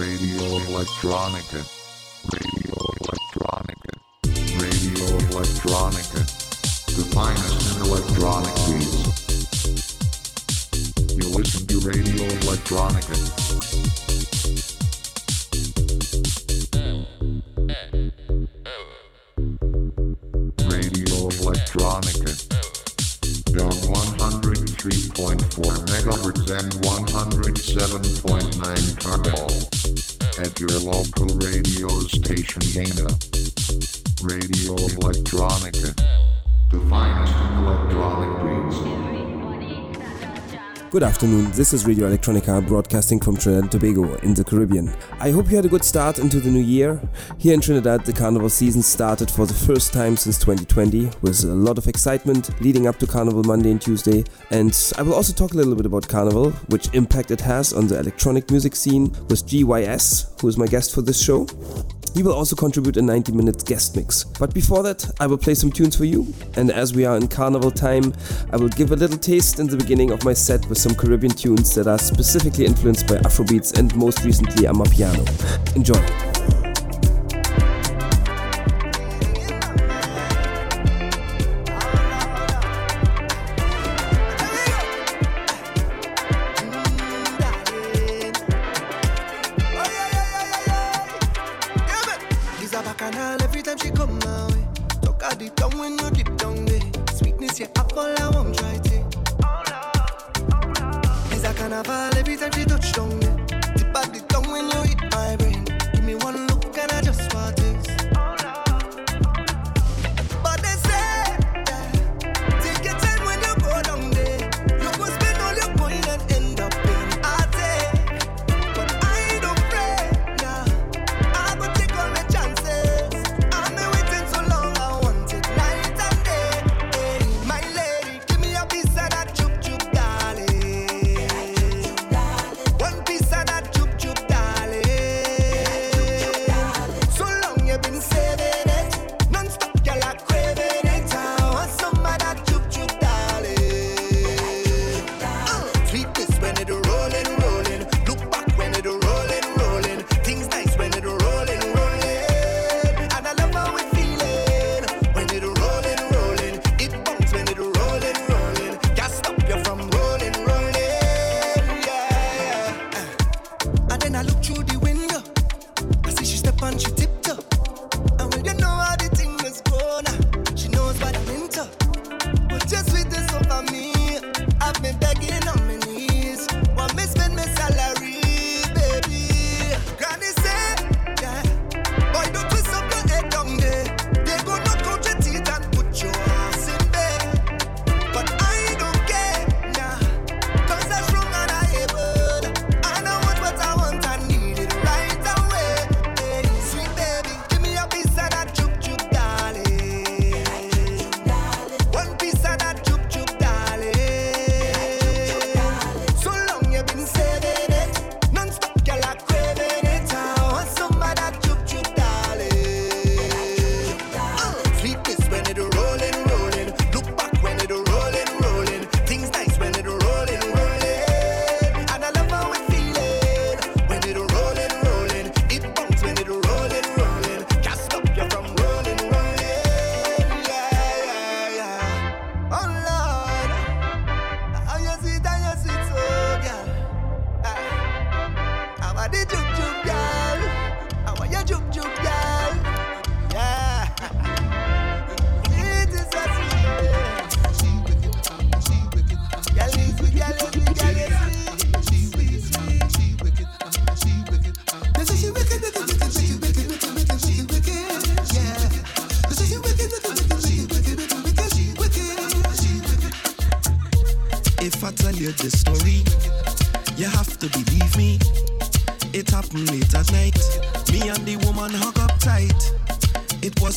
Radio 0.00 0.40
Electronica. 0.66 1.60
Radio 2.32 2.74
Electronica. 3.00 3.92
Radio 4.56 5.06
Electronica. 5.28 6.24
The 6.86 7.04
finest 7.12 7.76
in 7.76 7.82
electronic 7.84 8.54
beats. 8.64 8.96
You 11.14 11.28
listen 11.36 11.66
to 11.66 11.80
Radio 11.80 12.24
Electronica. 12.40 13.14
Radio 20.70 21.28
Electronica. 21.28 22.32
Dog 23.52 23.76
103.4 23.84 25.84
MHz 25.84 26.48
and 26.58 26.72
107.9 26.72 28.96
Turbo 28.98 29.69
at 30.40 30.58
your 30.58 30.70
local 30.80 31.26
radio 31.36 31.88
station 32.08 32.62
Dana. 32.72 33.08
Radio 34.22 34.74
Electronica. 34.96 36.09
Good 40.90 41.04
afternoon, 41.04 41.52
this 41.52 41.72
is 41.72 41.86
Radio 41.86 42.10
Electronica 42.10 42.66
broadcasting 42.66 43.20
from 43.20 43.36
Trinidad 43.36 43.62
and 43.62 43.70
Tobago 43.70 44.12
in 44.24 44.34
the 44.34 44.42
Caribbean. 44.42 44.92
I 45.20 45.30
hope 45.30 45.48
you 45.48 45.54
had 45.54 45.64
a 45.64 45.68
good 45.68 45.84
start 45.84 46.18
into 46.18 46.40
the 46.40 46.50
new 46.50 46.58
year. 46.58 47.00
Here 47.38 47.54
in 47.54 47.60
Trinidad, 47.60 48.04
the 48.04 48.12
carnival 48.12 48.48
season 48.48 48.82
started 48.82 49.30
for 49.30 49.46
the 49.46 49.54
first 49.54 49.92
time 49.92 50.16
since 50.16 50.36
2020 50.38 51.08
with 51.22 51.44
a 51.44 51.54
lot 51.54 51.78
of 51.78 51.86
excitement 51.86 52.60
leading 52.60 52.88
up 52.88 52.98
to 52.98 53.06
Carnival 53.06 53.44
Monday 53.44 53.70
and 53.70 53.80
Tuesday. 53.80 54.24
And 54.50 54.76
I 54.98 55.02
will 55.02 55.14
also 55.14 55.32
talk 55.32 55.52
a 55.52 55.56
little 55.56 55.76
bit 55.76 55.86
about 55.86 56.08
Carnival, 56.08 56.50
which 56.70 56.92
impact 56.92 57.30
it 57.30 57.40
has 57.42 57.72
on 57.72 57.86
the 57.86 58.00
electronic 58.00 58.50
music 58.50 58.74
scene 58.74 59.12
with 59.28 59.46
GYS, 59.46 60.40
who 60.40 60.48
is 60.48 60.58
my 60.58 60.66
guest 60.66 60.92
for 60.92 61.02
this 61.02 61.22
show. 61.22 61.46
He 62.14 62.22
will 62.22 62.32
also 62.32 62.56
contribute 62.56 62.96
a 62.96 63.02
90 63.02 63.32
minute 63.32 63.64
guest 63.64 63.96
mix. 63.96 64.24
But 64.24 64.52
before 64.52 64.82
that, 64.82 65.08
I 65.20 65.26
will 65.26 65.38
play 65.38 65.54
some 65.54 65.70
tunes 65.70 65.96
for 65.96 66.04
you. 66.04 66.26
And 66.56 66.70
as 66.70 66.94
we 66.94 67.04
are 67.04 67.16
in 67.16 67.28
carnival 67.28 67.70
time, 67.70 68.12
I 68.52 68.56
will 68.56 68.68
give 68.68 68.92
a 68.92 68.96
little 68.96 69.18
taste 69.18 69.58
in 69.58 69.66
the 69.66 69.76
beginning 69.76 70.10
of 70.10 70.24
my 70.24 70.32
set 70.32 70.68
with 70.68 70.78
some 70.78 70.94
Caribbean 70.94 71.32
tunes 71.32 71.74
that 71.74 71.86
are 71.86 71.98
specifically 71.98 72.66
influenced 72.66 73.06
by 73.06 73.16
Afrobeats 73.16 73.78
and 73.78 73.94
most 73.96 74.24
recently 74.24 74.66
Amapiano. 74.66 75.24
Enjoy! 75.76 76.59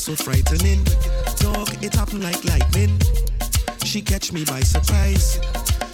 so 0.03 0.15
frightening. 0.15 0.83
Talk, 1.38 1.81
it 1.81 1.95
happened 1.95 2.23
like 2.23 2.44
lightning. 2.44 3.00
She 3.85 4.01
catch 4.01 4.33
me 4.33 4.44
by 4.44 4.59
surprise. 4.59 5.39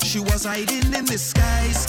She 0.03 0.19
was 0.19 0.45
hiding 0.45 0.91
in 0.95 1.05
disguise. 1.05 1.88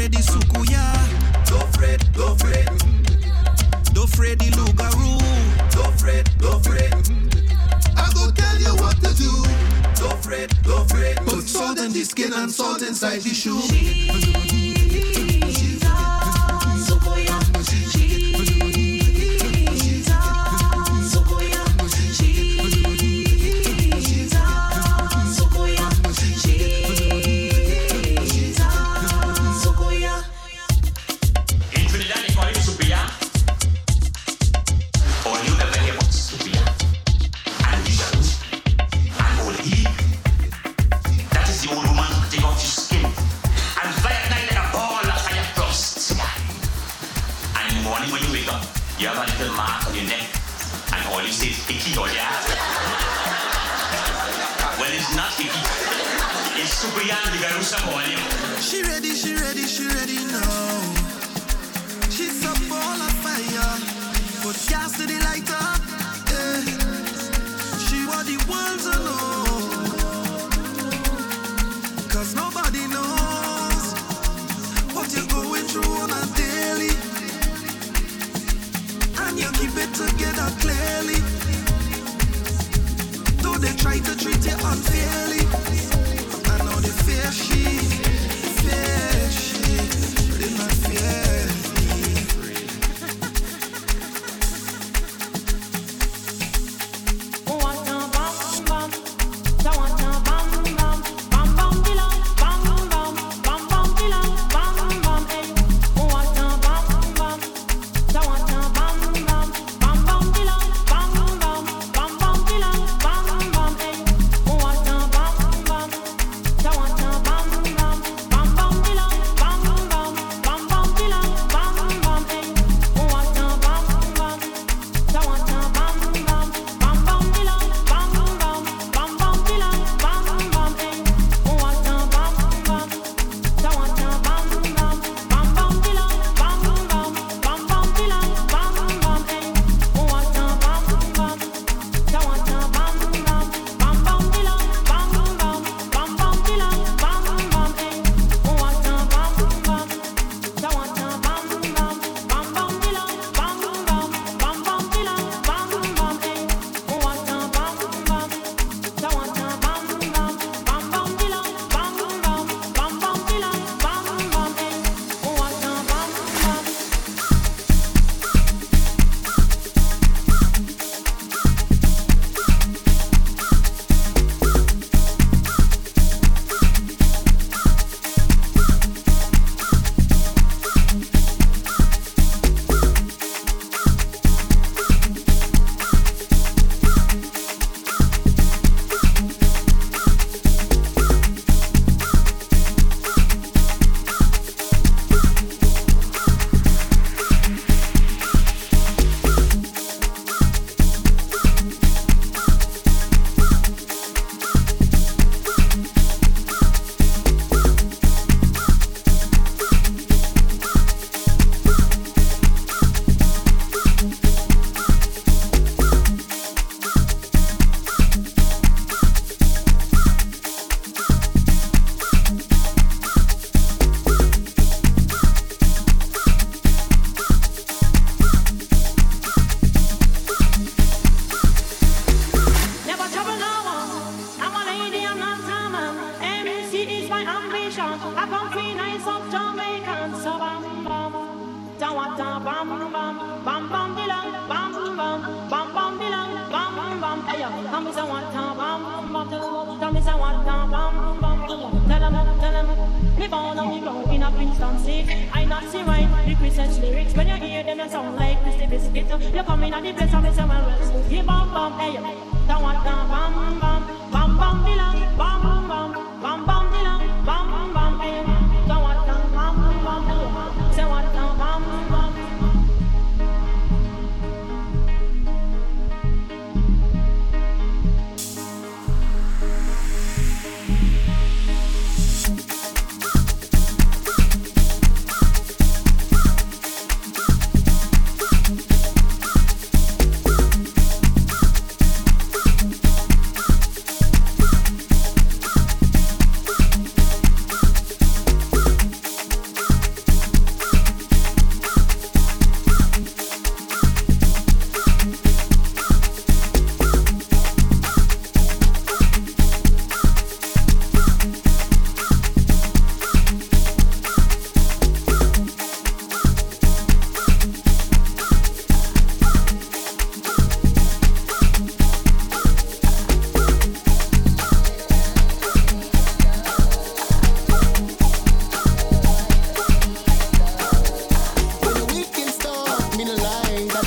Freddy 0.00 0.16
Sukuya. 0.16 0.82
Do 1.44 1.58
Fred, 1.76 2.00
do 2.14 2.34
Fred. 2.36 2.68
Do 3.92 4.06
Freddy 4.06 4.48
Lugaru. 4.52 5.20
Do 5.72 5.82
Fred, 5.98 6.24
do 6.38 6.58
Fred. 6.60 6.94
I 7.98 8.10
go 8.14 8.30
tell 8.30 8.58
you 8.58 8.82
what 8.82 8.96
to 9.02 9.14
do. 9.14 9.30
Do 10.00 10.08
Fred, 10.22 10.56
do 10.62 10.84
Fred. 10.88 11.18
Put 11.18 11.46
salt 11.46 11.78
in 11.80 11.92
the 11.92 12.02
skin 12.04 12.32
and 12.32 12.50
salt 12.50 12.80
inside 12.80 13.20
the 13.20 13.34
shoe. 13.34 14.59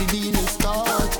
the 0.05 0.11
dealing 0.11 0.47
start. 0.47 1.15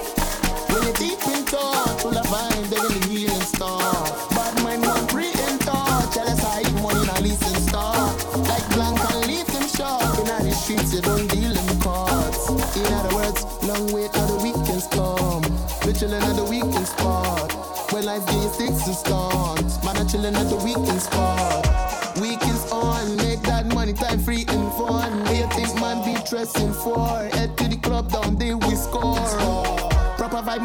When 0.69 0.83
you 0.83 0.93
deep 0.93 1.21
in 1.27 1.45
thought, 1.45 2.01
full 2.01 2.17
of 2.17 2.25
find 2.27 2.65
they 2.65 2.79
will 2.79 3.07
heal 3.07 3.31
and 3.31 3.43
start. 3.43 4.09
Bad 4.31 4.63
mind 4.63 4.81
won't 4.81 5.09
pray 5.09 5.31
and 5.31 5.59
thought. 5.61 6.13
Jealous 6.13 6.43
I 6.43 6.61
eat 6.61 6.73
money 6.81 7.07
and 7.07 7.21
listen 7.21 7.55
start. 7.61 8.15
Like 8.49 8.65
blank 8.73 8.99
and 8.99 9.27
leave 9.27 9.47
them 9.47 9.67
short. 9.67 10.19
In 10.19 10.49
the 10.49 10.55
streets, 10.55 10.93
you 10.93 11.01
don't 11.01 11.27
deal 11.29 11.53
them 11.53 11.79
cards. 11.79 12.49
In 12.75 12.85
other 12.93 13.15
words, 13.15 13.45
long 13.63 13.91
wait 13.93 14.11
till 14.13 14.27
the 14.27 14.39
weekends 14.43 14.87
come. 14.87 15.43
We're 15.85 15.91
at 15.91 16.35
the 16.35 16.47
weekend 16.49 16.87
spot. 16.87 17.51
When 17.91 18.05
life 18.05 18.25
gives 18.27 18.43
you 18.43 18.67
sticks 18.67 18.87
and 18.87 18.95
stones. 18.95 19.83
Man, 19.83 19.97
I'm 19.97 20.07
chilling 20.07 20.35
at 20.35 20.49
the 20.49 20.57
weekend 20.57 21.01
spot. 21.01 21.83
Weekends 22.19 22.71
on, 22.71 23.15
make 23.17 23.41
that 23.43 23.67
money 23.73 23.93
time 23.93 24.19
free 24.19 24.45
and 24.47 24.71
fun. 24.73 25.23
Where 25.25 25.41
you 25.41 25.47
think 25.51 25.73
man 25.79 26.03
be 26.05 26.19
dressing 26.29 26.73
for? 26.73 27.29
Head 27.33 27.57
to 27.57 27.67
the 27.67 27.77
club 27.77 28.11
down, 28.11 28.37
they 28.37 28.53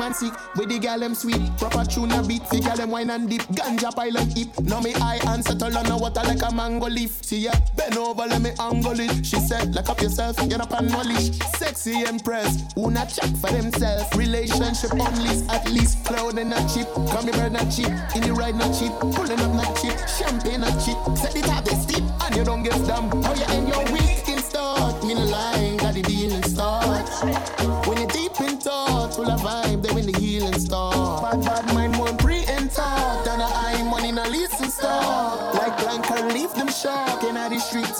Vibe 0.08 0.14
sick, 0.14 0.32
with 0.56 0.68
the 0.68 0.78
gal 0.78 0.98
them 0.98 1.14
sweet. 1.14 1.40
Proper 1.58 1.84
tune 1.84 2.12
a 2.12 2.22
beat, 2.22 2.44
the 2.48 2.60
gal 2.60 2.76
them 2.76 2.90
wine 2.90 3.10
and 3.10 3.28
dip. 3.28 3.42
Ganja 3.52 3.94
pile 3.94 4.16
and 4.16 4.32
hip. 4.36 4.48
Now 4.60 4.80
me 4.80 4.94
eye 4.96 5.20
and 5.28 5.44
settle 5.44 5.76
on 5.76 5.84
the 5.86 5.96
water 5.96 6.22
like 6.24 6.42
a 6.42 6.54
mango 6.54 6.88
leaf. 6.88 7.22
See 7.24 7.40
ya, 7.40 7.52
bend 7.76 7.96
over, 7.96 8.26
let 8.26 8.40
me 8.40 8.50
angle 8.58 8.98
it. 8.98 9.24
She 9.24 9.36
said, 9.36 9.74
lock 9.74 9.88
up 9.88 10.00
yourself, 10.00 10.38
you're 10.48 10.58
not 10.58 10.70
knowledge. 10.70 11.40
Sexy 11.56 12.04
empress, 12.06 12.64
who 12.74 12.90
not 12.90 13.08
check 13.08 13.30
for 13.36 13.50
themselves. 13.50 14.16
Relationship 14.16 14.92
on 14.92 15.00
only, 15.00 15.46
at 15.48 15.70
least. 15.70 16.04
Cloud 16.04 16.38
and 16.38 16.50
not 16.50 16.64
cheap, 16.72 16.86
come 17.10 17.26
me 17.26 17.32
bird 17.32 17.52
not 17.52 17.70
cheap. 17.70 17.88
In 18.14 18.22
the 18.22 18.32
ride 18.32 18.56
not 18.56 18.72
cheap, 18.72 18.92
pulling 19.14 19.40
up 19.40 19.52
not 19.54 19.76
cheap. 19.76 19.96
Champagne 20.08 20.60
not 20.60 20.76
cheap, 20.84 20.96
set 21.16 21.36
it 21.36 21.48
up, 21.48 21.64
they 21.64 21.74
steep. 21.74 22.04
And 22.24 22.36
you 22.36 22.44
don't 22.44 22.62
give 22.62 22.86
them. 22.86 23.10
How 23.22 23.34
you 23.34 23.44
end 23.48 23.68
your 23.68 23.84
week 23.92 24.07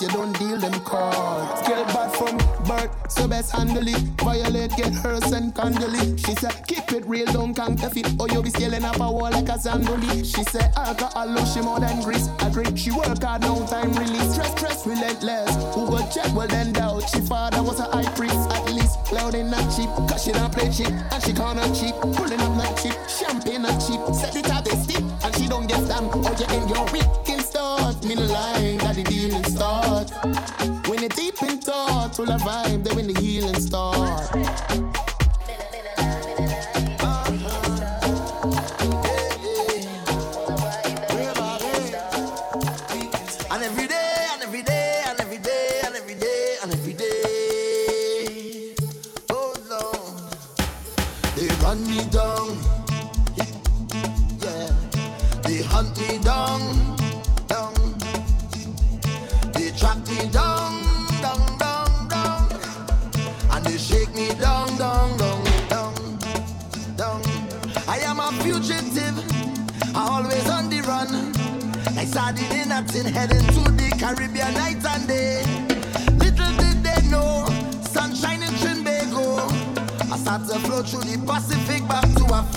you 0.01 0.09
don't 0.09 0.39
deal 0.39 0.59
them 0.59 0.79
cards. 0.85 1.67
Kill 1.67 1.85
bad 1.87 2.13
from 2.15 2.37
birth, 2.67 3.11
so 3.11 3.27
best 3.27 3.53
handle 3.53 3.87
it. 3.87 3.99
Violate, 4.23 4.77
get 4.77 4.93
hers 4.95 5.33
and 5.33 5.55
candle 5.55 5.95
it. 5.95 6.21
She 6.21 6.35
said, 6.35 6.55
keep 6.67 6.93
it 6.93 7.05
real, 7.07 7.27
don't 7.27 7.55
counterfeit. 7.55 8.07
Oh, 8.19 8.25
or 8.25 8.29
you'll 8.29 8.43
be 8.43 8.51
scaling 8.51 8.85
up 8.85 8.97
a 8.97 9.11
wall 9.11 9.31
like 9.31 9.49
a 9.49 9.59
sandoli. 9.59 10.25
She 10.25 10.45
said, 10.45 10.73
alcohol, 10.77 11.29
love, 11.29 11.49
she 11.53 11.61
more 11.61 11.81
than 11.81 12.03
grease. 12.03 12.29
Agree, 12.41 12.77
she 12.77 12.91
work 12.91 13.23
hard, 13.23 13.43
no 13.43 13.67
time 13.67 13.93
release. 13.95 14.35
Stress, 14.35 14.51
stress, 14.53 14.87
relentless. 14.87 15.55
Who 15.75 15.87
go 15.89 15.99
check, 16.13 16.33
well 16.35 16.49
then 16.49 16.73
doubt. 16.73 17.09
She 17.11 17.21
father 17.21 17.63
was 17.63 17.81
a 17.81 17.85
high 17.85 18.09
priest, 18.15 18.37
at 18.53 18.73
least. 18.73 19.13
Loud 19.13 19.35
and 19.35 19.51
not 19.51 19.65
cheap, 19.75 19.89
cause 20.09 20.23
she 20.25 20.33
don't 20.33 20.53
play 20.53 20.71
cheap. 20.71 20.89
And 20.89 21.23
she 21.23 21.33
can't 21.33 21.59
cheap, 21.75 21.95
pulling 22.15 22.41
up 22.41 22.57
not 22.57 22.77
cheap. 22.77 22.95
Champagne 23.09 23.63
not 23.63 23.79
cheap, 23.81 24.01
set 24.15 24.37
it 24.37 24.51
out, 24.51 24.65
they 24.65 24.77
steep. 24.77 25.05
And 25.25 25.35
she 25.37 25.49
don't 25.49 25.67
get 25.67 25.87
them. 25.89 26.11
Oh, 26.13 26.37
you 26.39 26.47
end 26.55 26.71
your 26.71 26.85
week 26.93 27.29
in 27.29 27.41
start. 27.41 28.05
Me 28.05 28.15
no 28.15 28.27
thought, 32.29 32.41
full 32.41 32.49
of 32.51 32.73
vibe, 32.73 32.78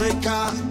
to 0.09 0.70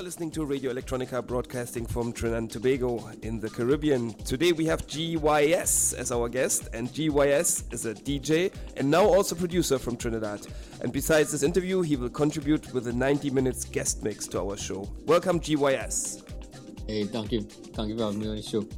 are 0.00 0.02
listening 0.02 0.30
to 0.30 0.46
Radio 0.46 0.72
Electronica 0.72 1.26
broadcasting 1.26 1.84
from 1.84 2.10
Trinidad 2.10 2.38
and 2.38 2.50
Tobago 2.50 3.10
in 3.20 3.38
the 3.38 3.50
Caribbean. 3.50 4.14
Today 4.24 4.52
we 4.52 4.64
have 4.64 4.86
GYS 4.86 5.92
as 5.92 6.10
our 6.10 6.26
guest, 6.30 6.70
and 6.72 6.88
GYS 6.88 7.70
is 7.70 7.84
a 7.84 7.92
DJ 7.92 8.50
and 8.78 8.90
now 8.90 9.04
also 9.04 9.34
producer 9.34 9.78
from 9.78 9.98
Trinidad. 9.98 10.46
And 10.80 10.90
besides 10.90 11.32
this 11.32 11.42
interview, 11.42 11.82
he 11.82 11.96
will 11.96 12.08
contribute 12.08 12.72
with 12.72 12.86
a 12.86 12.92
90 12.94 13.28
minutes 13.28 13.66
guest 13.66 14.02
mix 14.02 14.26
to 14.28 14.40
our 14.40 14.56
show. 14.56 14.88
Welcome, 15.04 15.38
GYS. 15.38 16.22
Hey, 16.86 17.04
thank 17.04 17.30
you. 17.32 17.42
Thank 17.42 17.90
you 17.90 17.98
for 17.98 18.04
having 18.04 18.20
me 18.20 18.28
on 18.28 18.36
the 18.36 18.42
show. 18.42 18.66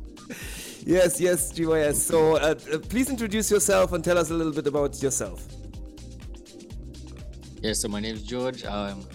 Yes, 0.84 1.20
yes, 1.20 1.52
GYS. 1.52 1.94
So 1.94 2.34
uh, 2.34 2.56
uh, 2.72 2.78
please 2.88 3.08
introduce 3.08 3.48
yourself 3.48 3.92
and 3.92 4.02
tell 4.02 4.18
us 4.18 4.30
a 4.30 4.34
little 4.34 4.52
bit 4.52 4.66
about 4.66 5.00
yourself. 5.00 5.46
Yeah, 7.60 7.74
so 7.74 7.86
my 7.86 8.00
name 8.00 8.16
is 8.16 8.24
George. 8.24 8.64
Um, 8.64 9.06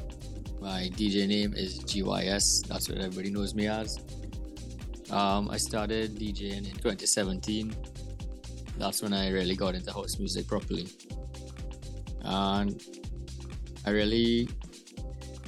my 0.77 0.89
DJ 0.89 1.27
name 1.27 1.55
is 1.55 1.79
GYS. 1.89 2.67
That's 2.67 2.87
what 2.87 2.99
everybody 2.99 3.31
knows 3.31 3.55
me 3.55 3.65
as. 3.65 3.97
Um, 5.09 5.49
I 5.49 5.57
started 5.57 6.15
DJing 6.19 6.65
in 6.71 6.75
2017. 6.77 7.75
That's 8.77 9.01
when 9.01 9.11
I 9.11 9.31
really 9.31 9.55
got 9.55 9.73
into 9.73 9.91
house 9.91 10.19
music 10.19 10.45
properly. 10.47 10.87
And 12.21 12.79
I 13.87 13.89
really 13.89 14.49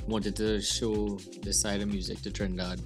wanted 0.08 0.36
to 0.38 0.60
show 0.62 1.20
this 1.44 1.62
side 1.62 1.82
of 1.82 1.90
music 1.90 2.24
to 2.24 2.32
Trinidad. 2.32 2.82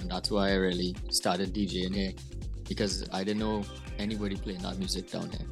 And 0.00 0.10
that's 0.10 0.30
why 0.30 0.48
I 0.52 0.54
really 0.54 0.96
started 1.10 1.52
DJing 1.52 1.94
here 1.94 2.12
because 2.70 3.06
I 3.12 3.22
didn't 3.22 3.40
know 3.40 3.64
anybody 3.98 4.36
playing 4.36 4.62
that 4.62 4.78
music 4.78 5.10
down 5.10 5.28
here. 5.28 5.48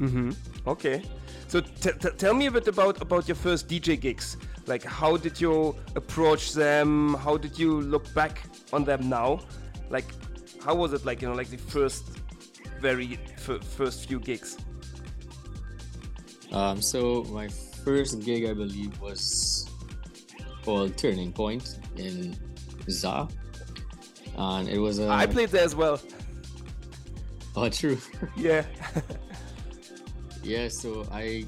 Mm-hmm. 0.00 0.30
Okay. 0.66 1.00
So 1.46 1.60
t- 1.60 1.92
t- 2.00 2.16
tell 2.16 2.34
me 2.34 2.46
a 2.46 2.50
bit 2.50 2.66
about 2.66 3.00
about 3.00 3.28
your 3.28 3.36
first 3.36 3.68
DJ 3.68 4.00
gigs. 4.00 4.36
Like, 4.66 4.84
how 4.84 5.16
did 5.16 5.40
you 5.40 5.74
approach 5.96 6.52
them? 6.52 7.14
How 7.14 7.36
did 7.36 7.58
you 7.58 7.80
look 7.80 8.12
back 8.14 8.42
on 8.72 8.84
them 8.84 9.08
now? 9.08 9.40
Like, 9.90 10.06
how 10.64 10.74
was 10.74 10.92
it 10.92 11.04
like? 11.04 11.20
You 11.22 11.28
know, 11.28 11.34
like 11.34 11.48
the 11.50 11.56
first, 11.58 12.04
very 12.80 13.18
f- 13.36 13.64
first 13.64 14.08
few 14.08 14.20
gigs. 14.20 14.56
Um, 16.52 16.80
so 16.82 17.24
my 17.24 17.48
first 17.48 18.20
gig, 18.20 18.44
I 18.44 18.52
believe, 18.52 19.00
was 19.00 19.68
called 20.64 20.96
Turning 20.96 21.32
Point 21.32 21.78
in 21.96 22.36
ZA, 22.88 23.26
and 24.36 24.68
it 24.68 24.78
was 24.78 24.98
a. 25.00 25.08
I 25.08 25.26
played 25.26 25.48
there 25.48 25.64
as 25.64 25.74
well. 25.74 26.00
Oh, 27.56 27.68
true. 27.68 27.98
Yeah. 28.36 28.64
yeah. 30.42 30.68
So 30.68 31.06
I, 31.12 31.46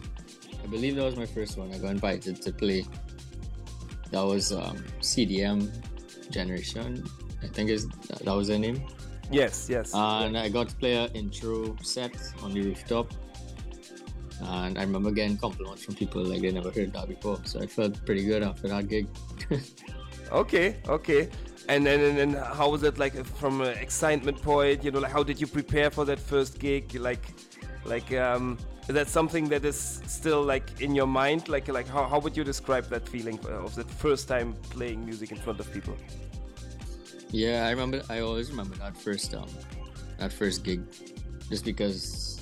I 0.63 0.67
believe 0.67 0.97
that 0.97 1.05
was 1.05 1.17
my 1.17 1.27
first 1.27 1.57
one. 1.57 1.73
I 1.73 1.79
got 1.79 1.93
invited 1.93 2.43
to 2.43 2.53
play. 2.53 2.85
That 4.15 4.25
was 4.25 4.53
um, 4.53 4.77
CDM 5.01 5.59
Generation. 6.31 7.05
I 7.43 7.49
think 7.49 7.69
is 7.69 7.89
that 8.25 8.35
was 8.41 8.47
their 8.47 8.61
name. 8.61 8.79
yes. 9.33 9.69
Yes. 9.69 9.93
And 9.93 10.39
I 10.39 10.49
got 10.49 10.69
to 10.69 10.77
play 10.77 10.95
an 10.95 11.11
intro 11.15 11.77
set 11.83 12.15
on 12.41 12.55
the 12.55 12.63
rooftop. 12.63 13.13
And 14.41 14.79
I 14.79 14.83
remember 14.83 15.11
getting 15.11 15.37
compliments 15.37 15.85
from 15.85 15.97
people 15.97 16.25
like 16.25 16.43
they 16.43 16.53
never 16.53 16.71
heard 16.71 16.93
that 16.93 17.09
before. 17.09 17.39
So 17.45 17.61
I 17.61 17.67
felt 17.67 18.05
pretty 18.07 18.25
good 18.25 18.43
after 18.45 18.69
that 18.69 18.89
gig. 18.89 19.09
Okay, 20.33 20.77
okay. 20.89 21.29
And 21.69 21.87
then, 21.87 22.01
and 22.01 22.17
then 22.19 22.33
how 22.33 22.71
was 22.71 22.83
it 22.83 22.99
like 22.99 23.15
from 23.27 23.61
an 23.61 23.77
excitement 23.79 24.41
point? 24.41 24.83
You 24.83 24.91
know, 24.91 25.01
like 25.01 25.13
how 25.13 25.23
did 25.23 25.41
you 25.41 25.47
prepare 25.47 25.91
for 25.91 26.05
that 26.07 26.19
first 26.19 26.59
gig? 26.59 26.95
Like, 26.95 27.25
like 27.85 28.13
um, 28.15 28.59
is 28.89 28.95
that 28.95 29.09
something 29.09 29.49
that 29.49 29.65
is 29.65 30.01
still 30.07 30.43
like 30.43 30.81
in 30.81 30.95
your 30.95 31.07
mind? 31.07 31.49
Like, 31.49 31.69
like 31.69 31.89
how, 31.89 32.05
how 32.07 32.19
would 32.19 32.37
you 32.37 32.45
describe 32.45 32.87
that 32.91 33.09
feeling 33.09 33.39
of 33.47 33.75
that 33.77 33.91
first 33.91 34.29
time 34.29 34.55
playing 34.71 35.05
music 35.05 35.31
in 35.33 35.39
front 35.39 35.61
of 35.61 35.73
people? 35.73 35.97
Yeah, 37.31 37.67
I 37.67 37.71
remember. 37.71 38.03
I 38.09 38.21
always 38.21 38.51
remember 38.51 38.77
that 38.77 38.97
first 38.97 39.35
um, 39.35 39.49
that 40.19 40.33
first 40.33 40.63
gig, 40.65 40.83
just 41.49 41.65
because 41.65 42.41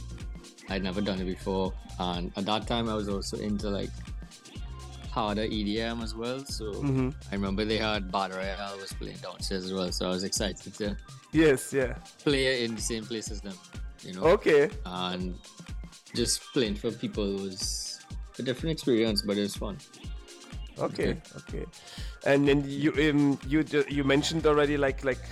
I'd 0.68 0.82
never 0.82 1.00
done 1.00 1.20
it 1.20 1.24
before, 1.24 1.72
and 1.98 2.30
at 2.36 2.44
that 2.46 2.66
time 2.66 2.88
I 2.88 2.94
was 2.94 3.08
also 3.08 3.38
into 3.38 3.70
like 3.70 3.90
harder 5.10 5.42
EDM 5.46 6.02
as 6.02 6.14
well. 6.14 6.44
So 6.44 6.72
Mhm. 6.72 7.14
I 7.30 7.34
remember 7.34 7.64
they 7.64 7.78
had 7.78 8.10
Bad 8.10 8.34
Royale 8.34 8.78
was 8.78 8.92
playing 8.94 9.16
downstairs 9.22 9.64
as 9.66 9.72
well, 9.72 9.92
so 9.92 10.06
I 10.06 10.10
was 10.10 10.24
excited 10.24 10.74
to 10.74 10.96
Yes, 11.32 11.72
yeah. 11.72 11.94
play 12.24 12.64
in 12.64 12.74
the 12.74 12.80
same 12.82 13.04
place 13.04 13.30
as 13.30 13.40
them, 13.40 13.56
you 14.02 14.12
know. 14.14 14.24
Okay, 14.24 14.68
And 14.84 15.34
just 16.14 16.42
playing 16.52 16.76
for 16.76 16.90
people 16.90 17.24
was 17.34 18.00
a 18.38 18.42
different 18.42 18.72
experience, 18.72 19.22
but 19.22 19.36
it 19.36 19.42
was 19.42 19.56
fun. 19.56 19.78
okay, 20.78 21.20
okay. 21.36 21.64
And 22.26 22.46
then 22.48 22.64
you 22.66 22.92
um, 23.10 23.38
you 23.46 23.64
you 23.88 24.04
mentioned 24.04 24.46
already 24.46 24.76
like 24.76 25.04
like 25.04 25.22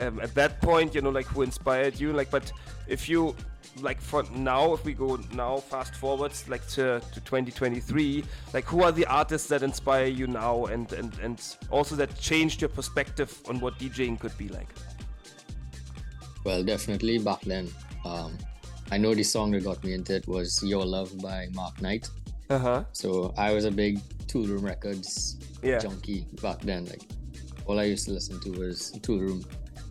um, 0.00 0.20
at 0.20 0.34
that 0.34 0.60
point 0.60 0.94
you 0.94 1.00
know 1.00 1.10
like 1.10 1.26
who 1.26 1.42
inspired 1.42 1.98
you 1.98 2.12
like 2.12 2.30
but 2.30 2.52
if 2.86 3.08
you 3.08 3.34
like 3.80 4.00
for 4.00 4.22
now 4.34 4.72
if 4.72 4.84
we 4.84 4.92
go 4.92 5.18
now 5.34 5.56
fast 5.58 5.94
forwards 5.94 6.48
like 6.48 6.66
to, 6.68 7.00
to 7.12 7.20
2023 7.20 8.24
like 8.54 8.64
who 8.64 8.82
are 8.82 8.92
the 8.92 9.04
artists 9.06 9.48
that 9.48 9.62
inspire 9.62 10.06
you 10.06 10.26
now 10.26 10.64
and, 10.66 10.92
and 10.92 11.18
and 11.18 11.56
also 11.70 11.94
that 11.96 12.16
changed 12.18 12.60
your 12.60 12.68
perspective 12.68 13.40
on 13.48 13.60
what 13.60 13.78
DJing 13.78 14.18
could 14.18 14.36
be 14.38 14.48
like 14.48 14.68
Well, 16.44 16.62
definitely 16.64 17.18
back 17.18 17.42
then. 17.42 17.68
Um, 18.04 18.38
I 18.90 18.96
know 18.96 19.14
the 19.14 19.22
song 19.22 19.50
that 19.52 19.64
got 19.64 19.82
me 19.84 19.92
into 19.92 20.16
it 20.16 20.26
was 20.26 20.62
Your 20.62 20.84
Love 20.84 21.12
by 21.18 21.48
Mark 21.52 21.80
Knight. 21.82 22.08
uh-huh 22.50 22.84
So 22.92 23.34
I 23.36 23.52
was 23.52 23.64
a 23.66 23.70
big 23.70 24.00
Toolroom 24.26 24.62
Records 24.62 25.36
yeah 25.62 25.78
junkie 25.78 26.26
back 26.42 26.60
then. 26.60 26.86
Like 26.86 27.02
all 27.66 27.78
I 27.78 27.84
used 27.84 28.06
to 28.06 28.12
listen 28.12 28.40
to 28.40 28.50
was 28.52 28.92
Toolroom 29.00 29.44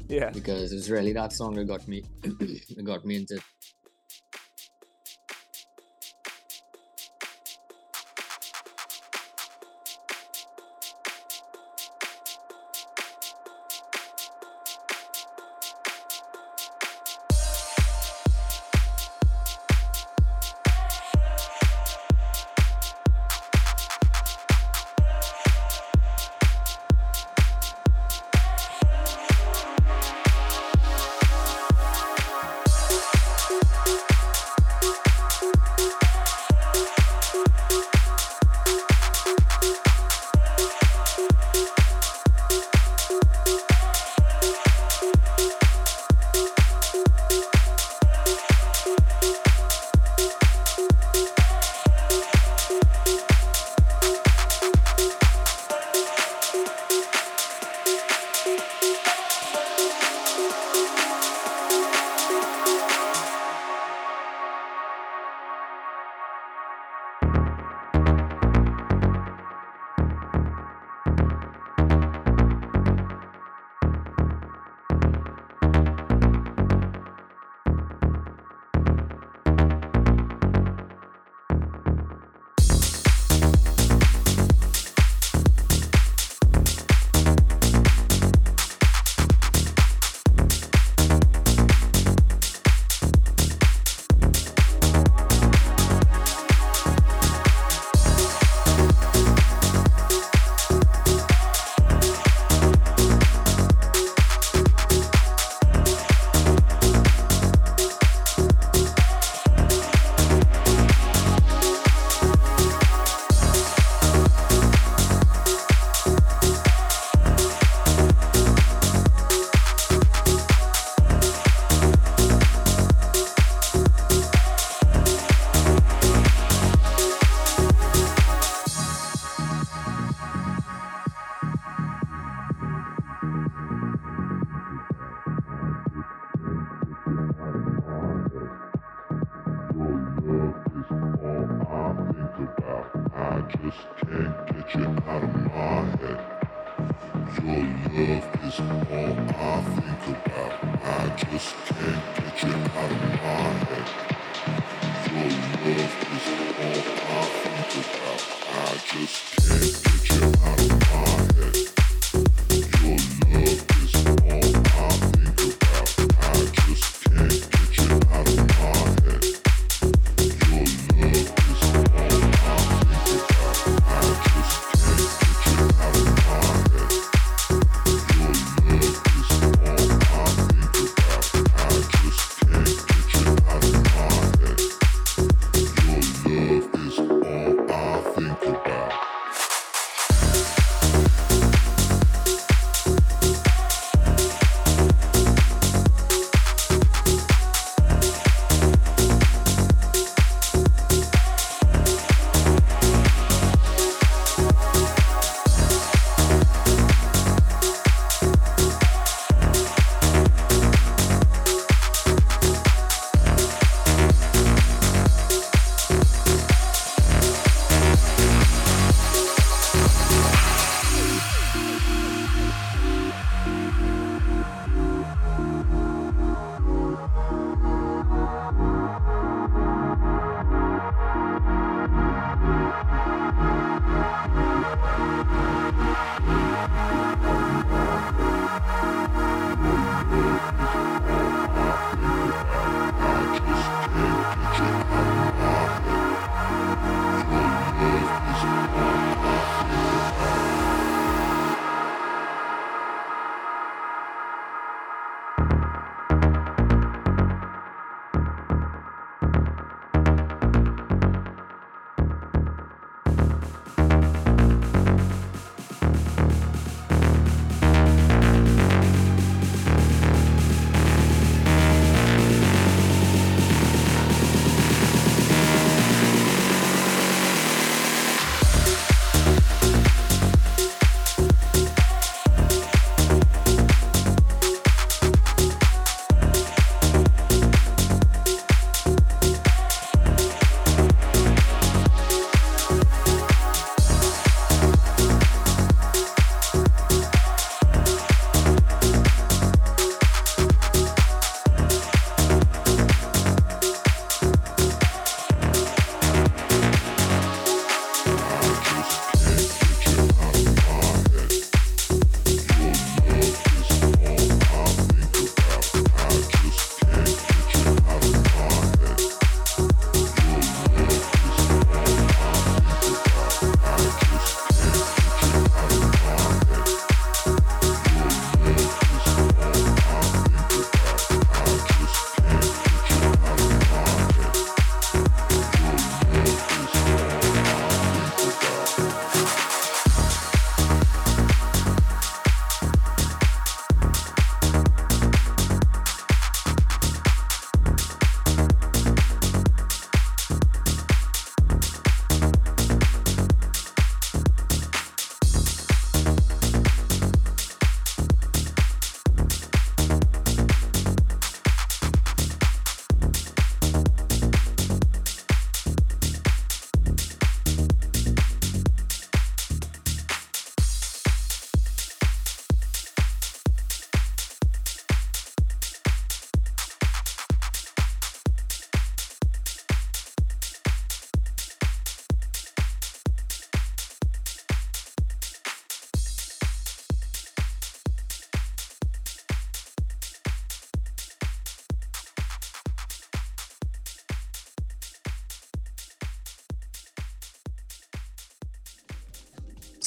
yeah 0.08 0.30
because 0.32 0.72
it 0.72 0.76
was 0.76 0.90
really 0.90 1.14
that 1.14 1.32
song 1.34 1.54
that 1.56 1.66
got 1.66 1.88
me 1.88 2.04
that 2.24 2.84
got 2.84 3.06
me 3.06 3.18
into 3.18 3.40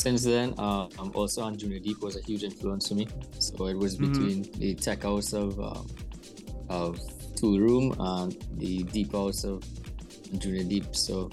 Since 0.01 0.25
then, 0.25 0.55
uh, 0.57 0.89
um, 0.99 1.13
also 1.15 1.43
Anjuna 1.43 1.83
Deep 1.83 2.01
was 2.01 2.17
a 2.17 2.23
huge 2.23 2.43
influence 2.43 2.89
to 2.89 2.95
me. 2.95 3.07
So 3.39 3.67
it 3.67 3.77
was 3.77 3.97
between 3.97 4.51
the 4.53 4.75
tech 4.75 5.03
house 5.03 5.35
of 5.35 5.61
um, 5.61 5.87
of 6.71 6.99
Toolroom 7.35 7.95
and 7.99 8.35
the 8.59 8.83
deep 8.85 9.13
house 9.13 9.45
of 9.45 9.63
Anjuna 10.33 10.67
Deep. 10.67 10.97
So 10.97 11.29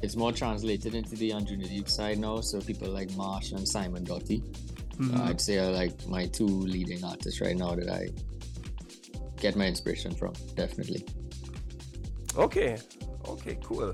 it's 0.00 0.14
more 0.14 0.30
translated 0.30 0.94
into 0.94 1.16
the 1.16 1.30
Anjuna 1.30 1.68
Deep 1.68 1.88
side 1.88 2.18
now. 2.20 2.40
So 2.40 2.60
people 2.60 2.88
like 2.88 3.10
Marsh 3.16 3.50
and 3.50 3.66
Simon 3.66 4.04
Doty. 4.04 4.44
So 5.00 5.20
I'd 5.24 5.40
say 5.40 5.58
are 5.58 5.72
like 5.72 6.06
my 6.06 6.26
two 6.26 6.46
leading 6.46 7.02
artists 7.02 7.40
right 7.40 7.56
now 7.56 7.74
that 7.74 7.88
I 7.88 8.10
get 9.40 9.56
my 9.56 9.66
inspiration 9.66 10.14
from. 10.14 10.34
Definitely. 10.54 11.04
Okay, 12.36 12.78
okay, 13.26 13.58
cool. 13.64 13.92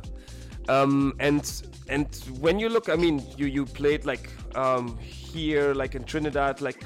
Um, 0.68 1.14
and 1.20 1.42
and 1.88 2.14
when 2.40 2.58
you 2.58 2.68
look, 2.68 2.88
I 2.88 2.96
mean, 2.96 3.22
you 3.36 3.46
you 3.46 3.66
played 3.66 4.04
like 4.04 4.30
um, 4.54 4.96
here, 4.98 5.74
like 5.74 5.94
in 5.94 6.04
Trinidad, 6.04 6.60
like 6.60 6.82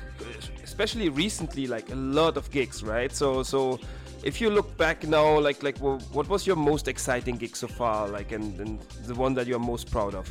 especially 0.63 1.09
recently, 1.09 1.67
like 1.67 1.91
a 1.91 1.95
lot 1.95 2.37
of 2.37 2.51
gigs, 2.51 2.83
right? 2.83 3.13
So 3.13 3.43
so 3.43 3.79
if 4.25 4.41
you 4.41 4.51
look 4.51 4.77
back 4.77 5.07
now, 5.07 5.39
like 5.39 5.63
like 5.63 5.81
wha- 5.81 6.01
what 6.13 6.29
was 6.29 6.47
your 6.47 6.57
most 6.57 6.89
exciting 6.89 7.37
gig 7.37 7.55
so 7.55 7.69
far? 7.69 8.09
Like 8.09 8.33
and, 8.33 8.59
and 8.61 8.81
the 9.07 9.15
one 9.15 9.35
that 9.35 9.47
you're 9.47 9.61
most 9.61 9.91
proud 9.91 10.15
of? 10.15 10.29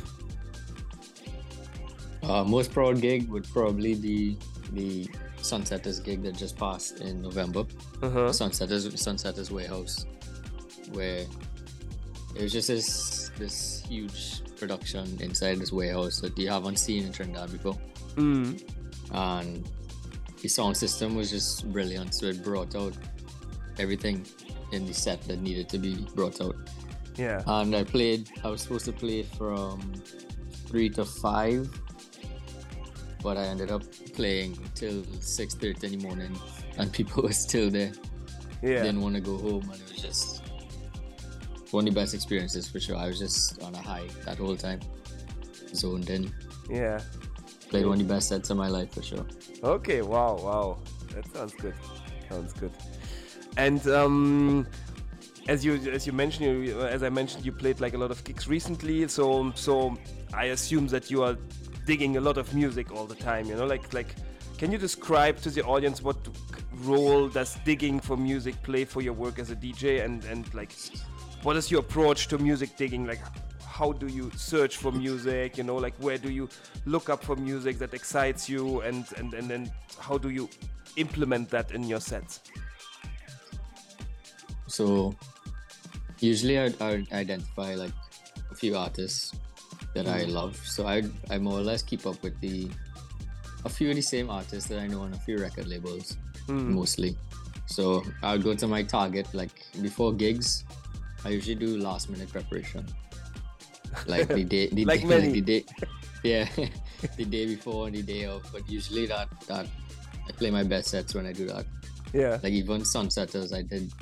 Uh, 2.22 2.44
most 2.44 2.72
proud 2.72 3.00
gig 3.00 3.28
would 3.30 3.48
probably 3.52 3.94
be 3.94 4.36
the 4.72 5.08
Sunsetters 5.38 6.04
gig 6.04 6.22
that 6.24 6.36
just 6.36 6.58
passed 6.58 7.00
in 7.00 7.22
November. 7.22 7.60
Uh-huh. 8.02 8.28
Sunsetters 8.28 8.86
Sunsetters 8.92 9.50
Warehouse, 9.50 10.04
where 10.92 11.24
it 12.34 12.42
was 12.42 12.52
just 12.52 12.68
this 12.68 13.30
this 13.38 13.82
huge 13.88 14.42
production 14.58 15.18
inside 15.20 15.58
this 15.58 15.72
warehouse 15.72 16.20
that 16.20 16.36
you 16.38 16.48
haven't 16.48 16.76
seen 16.76 17.04
in 17.04 17.12
Trinidad 17.12 17.52
before. 17.52 17.78
Mm. 18.16 18.62
And 19.12 19.68
the 20.42 20.48
sound 20.48 20.76
system 20.76 21.14
was 21.14 21.30
just 21.30 21.70
brilliant, 21.72 22.14
so 22.14 22.26
it 22.26 22.42
brought 22.42 22.74
out 22.74 22.94
everything 23.78 24.26
in 24.72 24.86
the 24.86 24.92
set 24.92 25.22
that 25.22 25.40
needed 25.40 25.68
to 25.70 25.78
be 25.78 26.06
brought 26.14 26.40
out. 26.40 26.56
Yeah. 27.16 27.42
And 27.46 27.74
I 27.74 27.84
played. 27.84 28.30
I 28.44 28.48
was 28.48 28.62
supposed 28.62 28.84
to 28.84 28.92
play 28.92 29.22
from 29.22 29.80
three 30.66 30.88
to 30.90 31.04
five, 31.04 31.68
but 33.22 33.36
I 33.36 33.44
ended 33.44 33.70
up 33.70 33.82
playing 34.14 34.58
till 34.74 35.04
six 35.20 35.54
thirty 35.54 35.86
in 35.86 35.98
the 35.98 36.06
morning, 36.06 36.38
and 36.76 36.92
people 36.98 37.24
were 37.24 37.32
still 37.32 37.70
there. 37.70 37.92
Yeah. 38.62 38.82
Didn't 38.82 39.00
want 39.00 39.14
to 39.16 39.20
go 39.20 39.36
home, 39.38 39.70
and 39.70 39.80
it 39.80 39.92
was 39.92 40.02
just 40.02 40.37
one 41.70 41.86
of 41.86 41.94
the 41.94 42.00
best 42.00 42.14
experiences 42.14 42.68
for 42.68 42.80
sure. 42.80 42.96
I 42.96 43.06
was 43.06 43.18
just 43.18 43.62
on 43.62 43.74
a 43.74 43.78
high 43.78 44.06
that 44.24 44.38
whole 44.38 44.56
time, 44.56 44.80
zoned 45.74 46.10
in. 46.10 46.32
Yeah. 46.70 47.00
Played 47.68 47.86
one 47.86 48.00
of 48.00 48.08
the 48.08 48.14
best 48.14 48.28
sets 48.28 48.50
of 48.50 48.56
my 48.56 48.68
life 48.68 48.92
for 48.94 49.02
sure. 49.02 49.26
Okay. 49.62 50.02
Wow. 50.02 50.38
Wow. 50.42 50.78
That 51.14 51.26
sounds 51.32 51.54
good. 51.54 51.74
Sounds 52.28 52.52
good. 52.52 52.72
And 53.56 53.86
um, 53.88 54.66
as 55.48 55.64
you 55.64 55.74
as 55.90 56.06
you 56.06 56.12
mentioned, 56.12 56.66
you, 56.66 56.80
as 56.80 57.02
I 57.02 57.08
mentioned, 57.08 57.44
you 57.44 57.52
played 57.52 57.80
like 57.80 57.94
a 57.94 57.98
lot 57.98 58.10
of 58.10 58.22
gigs 58.24 58.48
recently. 58.48 59.06
So 59.08 59.52
so 59.54 59.96
I 60.32 60.46
assume 60.46 60.86
that 60.88 61.10
you 61.10 61.22
are 61.22 61.36
digging 61.86 62.16
a 62.16 62.20
lot 62.20 62.38
of 62.38 62.54
music 62.54 62.92
all 62.92 63.06
the 63.06 63.16
time. 63.16 63.46
You 63.46 63.56
know, 63.56 63.66
like 63.66 63.92
like. 63.92 64.14
Can 64.58 64.72
you 64.72 64.78
describe 64.78 65.40
to 65.42 65.50
the 65.50 65.62
audience 65.62 66.02
what 66.02 66.16
role 66.82 67.28
does 67.28 67.56
digging 67.64 68.00
for 68.00 68.16
music 68.16 68.60
play 68.64 68.84
for 68.84 69.00
your 69.00 69.12
work 69.12 69.38
as 69.38 69.52
a 69.52 69.56
DJ, 69.56 70.04
and 70.04 70.24
and 70.24 70.52
like 70.52 70.72
what 71.42 71.56
is 71.56 71.70
your 71.70 71.80
approach 71.80 72.28
to 72.28 72.38
music 72.38 72.76
digging? 72.76 73.06
Like, 73.06 73.20
how 73.62 73.92
do 73.92 74.06
you 74.06 74.30
search 74.36 74.76
for 74.76 74.90
music? 74.92 75.56
You 75.56 75.64
know, 75.64 75.76
like 75.76 75.94
where 75.98 76.18
do 76.18 76.30
you 76.30 76.48
look 76.86 77.08
up 77.08 77.22
for 77.22 77.36
music 77.36 77.78
that 77.78 77.94
excites 77.94 78.48
you, 78.48 78.80
and 78.80 79.04
and 79.16 79.34
and 79.34 79.48
then 79.48 79.70
how 79.98 80.18
do 80.18 80.30
you 80.30 80.48
implement 80.96 81.48
that 81.50 81.70
in 81.72 81.84
your 81.84 82.00
sets? 82.00 82.40
So 84.66 85.14
usually 86.20 86.58
I'd 86.58 86.80
identify 87.12 87.74
like 87.74 87.92
a 88.50 88.54
few 88.54 88.76
artists 88.76 89.32
that 89.94 90.06
I 90.06 90.22
mm-hmm. 90.22 90.32
love. 90.32 90.56
So 90.56 90.86
I 90.86 91.04
I 91.30 91.38
more 91.38 91.58
or 91.58 91.62
less 91.62 91.82
keep 91.82 92.06
up 92.06 92.22
with 92.22 92.38
the 92.40 92.68
a 93.64 93.68
few 93.68 93.90
of 93.90 93.96
the 93.96 94.02
same 94.02 94.30
artists 94.30 94.68
that 94.68 94.78
I 94.78 94.86
know 94.86 95.02
on 95.02 95.12
a 95.12 95.18
few 95.18 95.38
record 95.38 95.66
labels 95.66 96.16
mm. 96.46 96.68
mostly. 96.68 97.16
So 97.66 98.02
I'll 98.22 98.38
go 98.38 98.54
to 98.54 98.66
my 98.66 98.82
target 98.82 99.32
like 99.34 99.66
before 99.82 100.12
gigs. 100.12 100.64
I 101.24 101.30
usually 101.30 101.54
do 101.56 101.76
last 101.78 102.10
minute 102.10 102.30
preparation. 102.30 102.86
Like 104.06 104.28
the 104.28 104.44
day, 104.44 104.68
the 104.68 104.84
Like 104.92 105.00
day, 105.08 105.08
many. 105.08 105.32
the 105.32 105.40
day, 105.40 105.64
yeah, 106.22 106.48
the 107.16 107.24
day 107.24 107.46
before 107.46 107.90
the 107.90 108.02
day 108.02 108.24
of. 108.24 108.42
But 108.52 108.68
usually 108.70 109.06
that 109.06 109.28
that 109.48 109.66
I 110.28 110.32
play 110.32 110.50
my 110.50 110.62
best 110.62 110.88
sets 110.88 111.14
when 111.14 111.26
I 111.26 111.32
do 111.32 111.46
that 111.46 111.64
Yeah. 112.14 112.38
like 112.42 112.52
even 112.56 112.82
sunsetters 112.82 113.52
i 113.52 113.60
did 113.60 113.92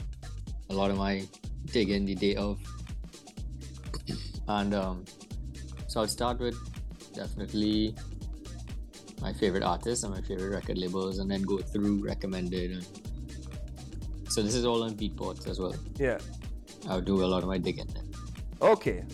a 0.71 0.75
lot 0.75 0.91
of 0.93 0.97
my 0.99 1.27
digging 1.73 2.05
the 2.07 2.15
day 2.15 2.35
of 2.37 2.59
and 4.49 4.75
um 4.75 5.05
so 5.89 6.01
i'll 6.01 6.07
start 6.13 6.39
with 6.39 6.55
definitely 7.15 7.95
my 9.21 9.33
favorite 9.33 9.65
artists 9.65 10.05
and 10.05 10.15
my 10.15 10.21
favorite 10.21 10.51
record 10.55 10.79
labels 10.79 11.19
and 11.19 11.29
then 11.31 11.43
go 11.43 11.59
through 11.59 11.95
recommended 12.05 12.71
and 12.79 12.87
so 14.29 14.41
this 14.43 14.55
is 14.55 14.65
all 14.65 14.83
on 14.85 14.95
beatport 14.95 15.47
as 15.51 15.59
well 15.59 15.75
Yeah. 15.99 16.19
I'll 16.89 17.01
do 17.01 17.25
a 17.25 17.29
lot 17.35 17.43
of 17.43 17.49
my 17.49 17.59
digging 17.59 17.87
there 17.95 18.03
Okay. 18.63 19.05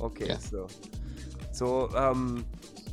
Okay. 0.00 0.26
Yeah. 0.28 0.38
So, 0.38 0.68
so 1.52 1.88
um, 1.96 2.46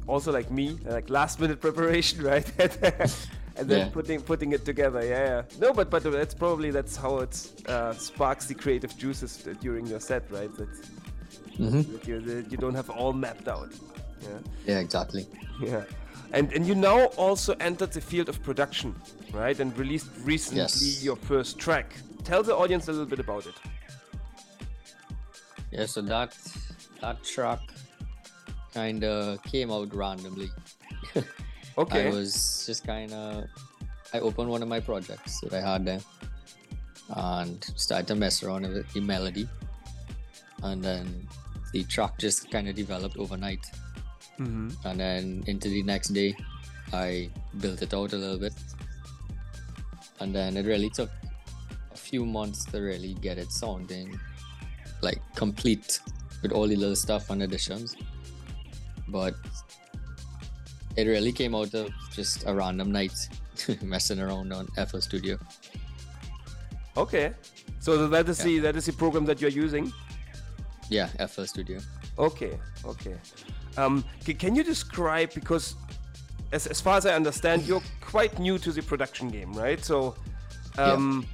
also 0.07 0.31
like 0.31 0.49
me, 0.49 0.77
like 0.85 1.07
last 1.07 1.39
minute 1.39 1.61
preparation, 1.67 2.23
right? 2.23 2.47
and 3.57 3.69
then 3.69 3.79
Yeah. 3.79 3.89
putting 3.93 4.21
putting 4.21 4.53
it 4.53 4.65
together. 4.65 5.01
Yeah, 5.05 5.25
yeah. 5.31 5.41
No, 5.59 5.73
but 5.73 5.89
but 5.91 6.01
that's 6.03 6.33
probably 6.33 6.71
that's 6.71 6.95
how 6.97 7.19
it 7.19 7.35
uh, 7.67 7.93
sparks 7.93 8.47
the 8.47 8.55
creative 8.55 8.97
juices 8.97 9.37
during 9.61 9.85
your 9.85 9.99
set, 9.99 10.23
right? 10.31 10.51
That, 10.57 10.69
Mhm. 11.59 11.91
that 11.91 12.07
you 12.07 12.19
that 12.21 12.51
you 12.51 12.57
don't 12.57 12.75
have 12.75 12.89
all 12.89 13.13
mapped 13.13 13.47
out. 13.47 13.69
Yeah. 14.21 14.39
yeah 14.65 14.79
exactly 14.79 15.27
Yeah. 15.61 15.83
And 16.33 16.51
and 16.55 16.65
you 16.65 16.75
now 16.75 17.05
also 17.17 17.53
entered 17.59 17.91
the 17.93 18.01
field 18.01 18.29
of 18.29 18.41
production, 18.41 18.95
right? 19.31 19.59
And 19.61 19.77
released 19.77 20.09
recently 20.25 20.61
Yes. 20.89 21.03
your 21.03 21.17
first 21.17 21.59
track. 21.59 21.87
Tell 22.23 22.43
the 22.43 22.55
audience 22.55 22.89
a 22.89 22.91
little 22.91 23.05
bit 23.15 23.19
about 23.19 23.45
it. 23.45 23.55
Yeah 25.71 25.85
so 25.85 26.01
that 26.01 26.37
that 27.01 27.23
track 27.23 27.59
kind 28.73 29.03
of 29.03 29.41
came 29.43 29.71
out 29.71 29.93
randomly 29.93 30.49
Okay. 31.77 32.07
I 32.07 32.09
was 32.09 32.65
just 32.65 32.85
kind 32.85 33.13
of. 33.13 33.45
I 34.13 34.19
opened 34.19 34.49
one 34.49 34.63
of 34.63 34.67
my 34.67 34.79
projects 34.79 35.41
that 35.41 35.53
I 35.53 35.61
had 35.61 35.85
there, 35.85 35.99
and 37.15 37.63
started 37.75 38.07
to 38.07 38.15
mess 38.15 38.41
around 38.41 38.63
with 38.63 38.91
the 38.93 39.01
melody, 39.01 39.47
and 40.63 40.83
then 40.83 41.27
the 41.71 41.83
track 41.83 42.17
just 42.17 42.49
kind 42.49 42.67
of 42.67 42.75
developed 42.75 43.17
overnight. 43.17 43.65
mm-hmm. 44.39 44.69
And 44.87 44.99
then 44.99 45.43
into 45.45 45.69
the 45.69 45.83
next 45.83 46.09
day, 46.09 46.35
I 46.93 47.29
built 47.59 47.81
it 47.83 47.93
out 47.93 48.13
a 48.13 48.17
little 48.17 48.39
bit, 48.39 48.53
and 50.19 50.33
then 50.33 50.57
it 50.57 50.65
really 50.65 50.89
took 50.89 51.11
a 51.93 51.97
few 51.97 52.25
months 52.25 52.65
to 52.65 52.79
really 52.79 53.13
get 53.15 53.37
it 53.37 53.51
sounding 53.51 54.19
like 55.01 55.21
complete 55.35 55.99
with 56.41 56.51
all 56.51 56.67
the 56.67 56.75
little 56.75 56.95
stuff 56.95 57.29
and 57.29 57.43
additions. 57.43 57.95
But 59.07 59.35
it 60.95 61.03
really 61.07 61.31
came 61.31 61.55
out 61.55 61.73
of 61.73 61.89
just 62.11 62.45
a 62.45 62.53
random 62.53 62.91
night 62.91 63.15
messing 63.81 64.19
around 64.19 64.51
on 64.53 64.67
FL 64.87 64.99
Studio. 64.99 65.37
Okay. 66.95 67.33
So 67.79 68.07
that 68.07 68.27
is 68.27 68.39
the 68.39 68.59
that 68.59 68.75
is 68.75 68.85
the 68.85 68.93
program 68.93 69.25
that 69.25 69.39
you're 69.39 69.51
using. 69.51 69.93
Yeah, 70.89 71.07
FL 71.27 71.43
Studio. 71.43 71.79
Okay. 72.17 72.57
Okay. 72.85 73.15
Um, 73.77 74.03
can 74.39 74.55
you 74.55 74.63
describe 74.63 75.33
because 75.33 75.75
as 76.51 76.67
as 76.67 76.81
far 76.81 76.97
as 76.97 77.05
I 77.05 77.13
understand, 77.13 77.63
you're 77.67 77.83
quite 78.01 78.39
new 78.39 78.57
to 78.57 78.71
the 78.71 78.81
production 78.81 79.29
game, 79.29 79.53
right? 79.53 79.83
So, 79.83 80.15
um, 80.77 81.25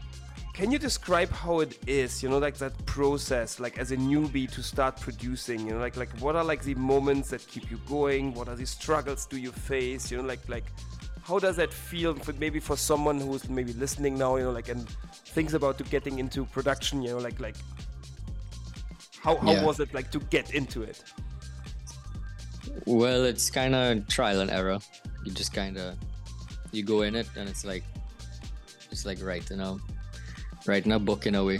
can 0.53 0.71
you 0.71 0.77
describe 0.77 1.31
how 1.31 1.61
it 1.61 1.79
is? 1.87 2.21
You 2.21 2.29
know, 2.29 2.37
like 2.37 2.57
that 2.57 2.73
process, 2.85 3.59
like 3.59 3.79
as 3.79 3.91
a 3.91 3.97
newbie 3.97 4.49
to 4.51 4.61
start 4.61 4.99
producing. 5.01 5.61
You 5.67 5.73
know, 5.73 5.79
like 5.79 5.97
like 5.97 6.09
what 6.19 6.35
are 6.35 6.43
like 6.43 6.63
the 6.63 6.75
moments 6.75 7.29
that 7.31 7.45
keep 7.47 7.71
you 7.71 7.79
going? 7.87 8.33
What 8.35 8.47
are 8.47 8.55
the 8.55 8.65
struggles 8.65 9.25
do 9.25 9.37
you 9.37 9.51
face? 9.51 10.11
You 10.11 10.17
know, 10.17 10.23
like 10.23 10.47
like 10.47 10.65
how 11.23 11.39
does 11.39 11.55
that 11.55 11.73
feel 11.73 12.13
for 12.15 12.33
maybe 12.33 12.59
for 12.59 12.77
someone 12.77 13.19
who's 13.19 13.49
maybe 13.49 13.73
listening 13.73 14.17
now? 14.17 14.35
You 14.35 14.43
know, 14.43 14.51
like 14.51 14.69
and 14.69 14.87
thinks 15.33 15.53
about 15.53 15.77
to 15.79 15.83
getting 15.85 16.19
into 16.19 16.45
production. 16.45 17.01
You 17.01 17.11
know, 17.11 17.17
like 17.17 17.39
like 17.39 17.55
how 19.19 19.37
how 19.37 19.53
Yeah. 19.53 19.65
was 19.65 19.79
it 19.79 19.91
like 19.93 20.11
to 20.11 20.19
get 20.19 20.53
into 20.53 20.83
it? 20.83 21.03
Well, 22.85 23.23
it's 23.23 23.49
kind 23.49 23.73
of 23.73 24.07
trial 24.07 24.41
and 24.41 24.51
error. 24.51 24.79
You 25.25 25.31
just 25.31 25.53
kind 25.53 25.77
of 25.77 25.95
you 26.71 26.83
go 26.83 27.01
in 27.01 27.15
it, 27.15 27.27
and 27.35 27.49
it's 27.49 27.65
like 27.65 27.83
it's 28.91 29.05
like 29.05 29.23
right, 29.23 29.47
you 29.49 29.55
a 29.55 29.79
writing 30.65 30.91
a 30.93 30.99
book 30.99 31.25
in 31.27 31.35
a 31.35 31.43
way, 31.43 31.59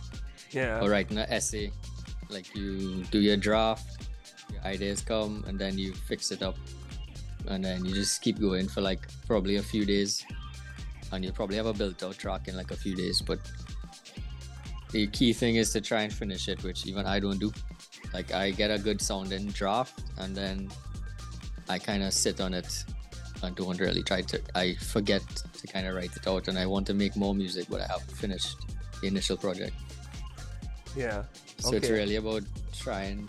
Yeah. 0.52 0.80
or 0.80 0.90
writing 0.90 1.18
an 1.18 1.26
essay. 1.28 1.70
Like 2.28 2.54
you 2.54 3.04
do 3.10 3.20
your 3.20 3.36
draft, 3.36 4.06
your 4.52 4.62
ideas 4.62 5.00
come, 5.02 5.44
and 5.46 5.58
then 5.58 5.78
you 5.78 5.92
fix 5.92 6.30
it 6.32 6.42
up, 6.42 6.56
and 7.46 7.64
then 7.64 7.84
you 7.84 7.94
just 7.94 8.20
keep 8.22 8.40
going 8.40 8.68
for 8.68 8.80
like 8.80 9.06
probably 9.26 9.56
a 9.56 9.62
few 9.62 9.84
days, 9.84 10.24
and 11.12 11.24
you 11.24 11.32
probably 11.32 11.56
have 11.56 11.66
a 11.66 11.72
built-out 11.72 12.18
track 12.18 12.48
in 12.48 12.56
like 12.56 12.70
a 12.72 12.76
few 12.76 12.96
days. 12.96 13.22
But 13.22 13.38
the 14.90 15.06
key 15.08 15.32
thing 15.32 15.56
is 15.56 15.72
to 15.72 15.80
try 15.80 16.02
and 16.02 16.12
finish 16.12 16.48
it, 16.48 16.62
which 16.64 16.86
even 16.86 17.06
I 17.06 17.20
don't 17.20 17.38
do. 17.38 17.52
Like 18.14 18.32
I 18.32 18.50
get 18.50 18.70
a 18.70 18.78
good 18.78 19.00
sounding 19.00 19.46
draft, 19.48 20.02
and 20.18 20.34
then 20.34 20.68
I 21.68 21.78
kind 21.78 22.02
of 22.02 22.12
sit 22.12 22.40
on 22.40 22.54
it 22.54 22.84
and 23.42 23.54
don't 23.56 23.78
really 23.80 24.02
try 24.02 24.22
to. 24.22 24.40
I 24.54 24.74
forget 24.74 25.22
to 25.60 25.66
kind 25.66 25.86
of 25.86 25.94
write 25.94 26.16
it 26.16 26.26
out, 26.26 26.48
and 26.48 26.58
I 26.58 26.66
want 26.66 26.86
to 26.88 26.94
make 26.94 27.16
more 27.16 27.34
music, 27.34 27.66
but 27.68 27.80
I 27.80 27.86
haven't 27.86 28.16
finished 28.16 28.56
the 29.00 29.06
initial 29.06 29.36
project. 29.36 29.74
Yeah. 30.96 31.24
So 31.58 31.74
it's 31.74 31.90
really 31.90 32.16
about 32.16 32.42
trying 32.72 33.28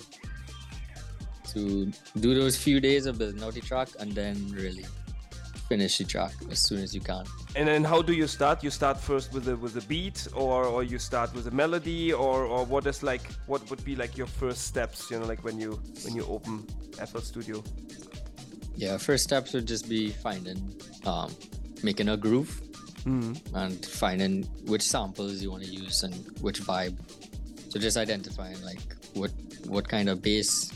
to 1.54 1.92
do 2.20 2.34
those 2.36 2.58
few 2.58 2.80
days 2.80 3.06
of 3.06 3.18
building 3.18 3.44
out 3.44 3.54
the 3.54 3.62
track, 3.62 3.90
and 4.00 4.12
then 4.14 4.36
really 4.52 4.86
finish 5.68 5.98
the 5.98 6.06
track 6.06 6.32
as 6.50 6.60
soon 6.60 6.82
as 6.82 6.96
you 6.96 7.02
can. 7.02 7.26
And 7.56 7.68
then 7.68 7.84
how 7.84 8.02
do 8.02 8.14
you 8.14 8.28
start? 8.28 8.64
You 8.64 8.70
start 8.70 9.00
first 9.00 9.34
with 9.34 9.46
the 9.46 9.58
with 9.58 9.74
the 9.74 9.82
beat, 9.82 10.28
or 10.34 10.66
or 10.66 10.84
you 10.84 11.00
start 11.00 11.34
with 11.34 11.48
a 11.48 11.52
melody, 11.52 12.14
or 12.14 12.46
or 12.46 12.66
what 12.66 12.86
is 12.88 13.04
like 13.04 13.26
what 13.48 13.70
would 13.70 13.84
be 13.84 13.96
like 13.96 14.18
your 14.18 14.28
first 14.28 14.66
steps? 14.66 15.12
You 15.12 15.20
know, 15.20 15.26
like 15.26 15.44
when 15.44 15.60
you 15.60 15.80
when 16.04 16.16
you 16.16 16.26
open 16.26 16.66
FL 16.94 17.20
Studio. 17.20 17.64
Yeah, 18.78 18.98
first 18.98 19.24
steps 19.24 19.54
would 19.54 19.66
just 19.68 19.90
be 19.90 20.12
finding, 20.12 20.62
um, 21.06 21.34
making 21.84 22.10
a 22.10 22.16
groove, 22.18 22.62
and 23.56 23.84
finding 23.86 24.44
which 24.68 24.84
samples 24.84 25.42
you 25.42 25.50
want 25.50 25.64
to 25.64 25.70
use 25.70 26.04
and 26.04 26.14
which 26.42 26.62
vibe. 26.62 26.96
So 27.70 27.80
just 27.80 27.98
identifying 27.98 28.62
like 28.64 28.82
what 29.14 29.32
what 29.66 29.88
kind 29.88 30.10
of 30.10 30.22
bass, 30.22 30.72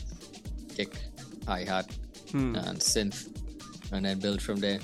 kick, 0.76 0.96
hi 1.46 1.64
hat, 1.64 1.86
and 2.56 2.78
synth, 2.78 3.28
and 3.92 4.04
then 4.04 4.18
build 4.18 4.42
from 4.42 4.58
there. 4.60 4.80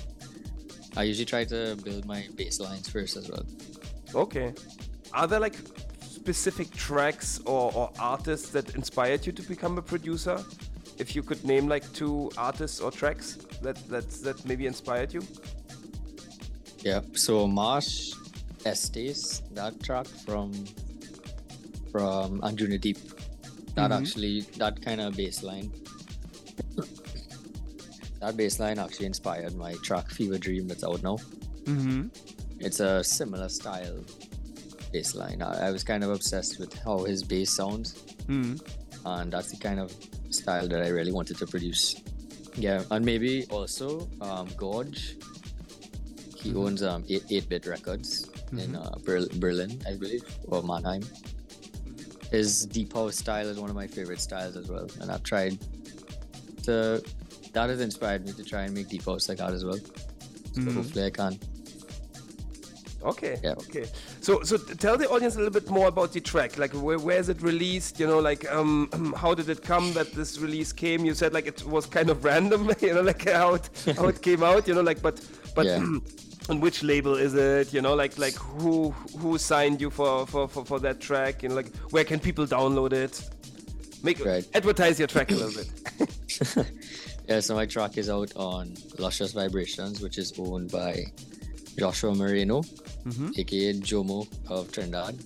I 0.96 1.02
usually 1.04 1.24
try 1.26 1.44
to 1.44 1.76
build 1.82 2.06
my 2.06 2.26
bass 2.36 2.60
lines 2.60 2.88
first 2.88 3.16
as 3.16 3.28
well. 3.30 3.44
Okay. 4.14 4.52
Are 5.12 5.26
there 5.26 5.40
like 5.40 5.56
specific 6.00 6.70
tracks 6.72 7.40
or, 7.46 7.72
or 7.74 7.90
artists 7.98 8.50
that 8.50 8.74
inspired 8.74 9.24
you 9.26 9.32
to 9.32 9.42
become 9.42 9.78
a 9.78 9.82
producer? 9.82 10.38
If 10.98 11.14
you 11.14 11.22
could 11.22 11.44
name 11.44 11.68
like 11.68 11.90
two 11.92 12.30
artists 12.36 12.80
or 12.80 12.90
tracks 12.90 13.36
that 13.62 13.76
that 13.88 14.10
that 14.22 14.44
maybe 14.44 14.66
inspired 14.66 15.14
you. 15.14 15.22
Yeah. 16.80 17.00
So 17.12 17.46
Marsh 17.46 18.12
Estes, 18.64 19.42
that 19.52 19.82
track 19.82 20.06
from 20.06 20.52
from 21.92 22.40
Anjuna 22.40 22.80
Deep, 22.80 22.98
that 23.74 23.92
actually 23.92 24.40
that 24.58 24.82
kind 24.82 25.00
of 25.00 25.14
baseline. 25.14 25.70
that 28.20 28.36
baseline 28.36 28.78
actually 28.84 29.06
inspired 29.06 29.56
my 29.56 29.74
track 29.84 30.10
Fever 30.10 30.38
Dream 30.38 30.66
that's 30.66 30.84
out 30.84 31.02
now. 31.02 31.18
Mm-hmm. 31.64 32.08
It's 32.60 32.80
a 32.80 33.04
similar 33.04 33.48
style 33.48 34.02
bass 34.92 35.14
line. 35.14 35.42
I, 35.42 35.68
I 35.68 35.70
was 35.70 35.84
kind 35.84 36.02
of 36.02 36.10
obsessed 36.10 36.58
with 36.58 36.74
how 36.82 37.04
his 37.04 37.22
bass 37.22 37.50
sounds, 37.54 38.02
and 38.28 39.32
that's 39.32 39.52
the 39.52 39.58
kind 39.58 39.78
of 39.78 39.94
style 40.30 40.68
that 40.68 40.82
I 40.82 40.88
really 40.88 41.12
wanted 41.12 41.38
to 41.38 41.46
produce. 41.46 41.96
Yeah, 42.55 42.82
and 42.90 43.05
maybe 43.05 43.44
also 43.50 44.09
um, 44.20 44.48
Gorge. 44.56 45.16
He 46.36 46.55
owns 46.55 46.82
um, 46.82 47.05
8 47.09 47.48
Bit 47.48 47.66
Records 47.66 48.30
in 48.52 48.76
uh, 48.76 48.94
Ber- 49.05 49.28
Berlin, 49.36 49.80
I 49.86 49.94
believe, 49.96 50.24
or 50.46 50.62
Mannheim. 50.62 51.02
His 52.30 52.66
deep 52.66 52.92
house 52.92 53.16
style 53.16 53.46
is 53.48 53.59
one 53.59 53.70
of 53.70 53.76
my 53.76 53.86
favorite 53.86 54.20
styles 54.20 54.56
as 54.56 54.68
well, 54.68 54.86
and 55.00 55.10
I've 55.10 55.22
tried 55.22 55.59
to. 56.64 57.02
That 57.55 57.70
has 57.70 57.80
inspired 57.80 58.26
me 58.26 58.32
to 58.32 58.44
try 58.44 58.62
and 58.62 58.74
make 58.74 58.88
deep 58.88 59.05
house 59.05 59.28
like 59.28 59.38
that 59.38 59.52
as 59.52 59.64
well. 59.64 59.78
So 60.52 60.62
hopefully 60.72 61.05
I 61.06 61.10
can. 61.10 61.38
Okay. 63.04 63.38
Yeah. 63.44 63.52
Okay. 63.52 63.86
So 64.20 64.42
so 64.42 64.56
tell 64.56 64.96
the 64.96 65.08
audience 65.08 65.36
a 65.36 65.38
little 65.38 65.52
bit 65.52 65.70
more 65.70 65.88
about 65.88 66.12
the 66.12 66.20
track. 66.20 66.58
Like 66.58 66.72
where 66.72 66.98
where 66.98 67.18
is 67.18 67.28
it 67.28 67.40
released? 67.42 68.00
You 68.00 68.06
know, 68.06 68.18
like 68.18 68.50
um 68.50 69.14
how 69.16 69.34
did 69.34 69.48
it 69.48 69.62
come 69.62 69.92
that 69.94 70.12
this 70.12 70.38
release 70.38 70.72
came? 70.72 71.04
You 71.04 71.14
said 71.14 71.32
like 71.32 71.46
it 71.46 71.64
was 71.64 71.86
kind 71.86 72.10
of 72.10 72.24
random. 72.30 72.70
You 72.80 72.94
know, 72.94 73.02
like 73.02 73.28
how 73.28 73.54
it 73.54 73.70
how 73.96 74.08
it 74.08 74.20
came 74.22 74.42
out. 74.42 74.66
You 74.68 74.74
know, 74.74 74.82
like 74.82 75.00
but 75.02 75.20
but. 75.54 75.66
Yeah. 75.66 75.84
On 76.50 76.60
which 76.60 76.82
label 76.82 77.14
is 77.14 77.34
it? 77.34 77.74
You 77.74 77.82
know, 77.82 77.94
like 77.94 78.16
like 78.16 78.32
who 78.34 78.90
who 79.18 79.36
signed 79.36 79.82
you 79.82 79.90
for 79.90 80.26
for, 80.26 80.48
for, 80.48 80.64
for 80.64 80.80
that 80.80 80.98
track? 80.98 81.42
You 81.42 81.50
know, 81.50 81.54
like 81.54 81.70
where 81.90 82.04
can 82.04 82.18
people 82.18 82.46
download 82.46 82.94
it? 82.94 83.20
Make 84.02 84.24
Right. 84.24 84.48
advertise 84.54 84.98
your 84.98 85.08
track 85.08 85.30
a 85.30 85.34
little 85.34 85.52
bit. 85.52 86.66
Yeah, 87.28 87.40
so 87.40 87.54
my 87.54 87.66
track 87.66 87.98
is 87.98 88.08
out 88.08 88.32
on 88.36 88.74
Luscious 88.98 89.32
Vibrations, 89.32 90.00
which 90.00 90.16
is 90.16 90.32
owned 90.38 90.70
by 90.72 91.04
Joshua 91.78 92.14
Moreno, 92.14 92.62
aka 93.36 93.74
Jomo 93.74 94.26
of 94.48 94.70
Trinidad. 94.72 95.16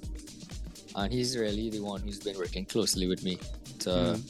And 0.95 1.13
he's 1.13 1.39
really 1.39 1.71
the 1.71 1.81
one 1.81 2.01
who's 2.03 2.19
been 2.19 2.37
working 2.37 2.67
closely 2.67 3.07
with 3.07 3.25
me 3.25 3.39
to 3.81 4.21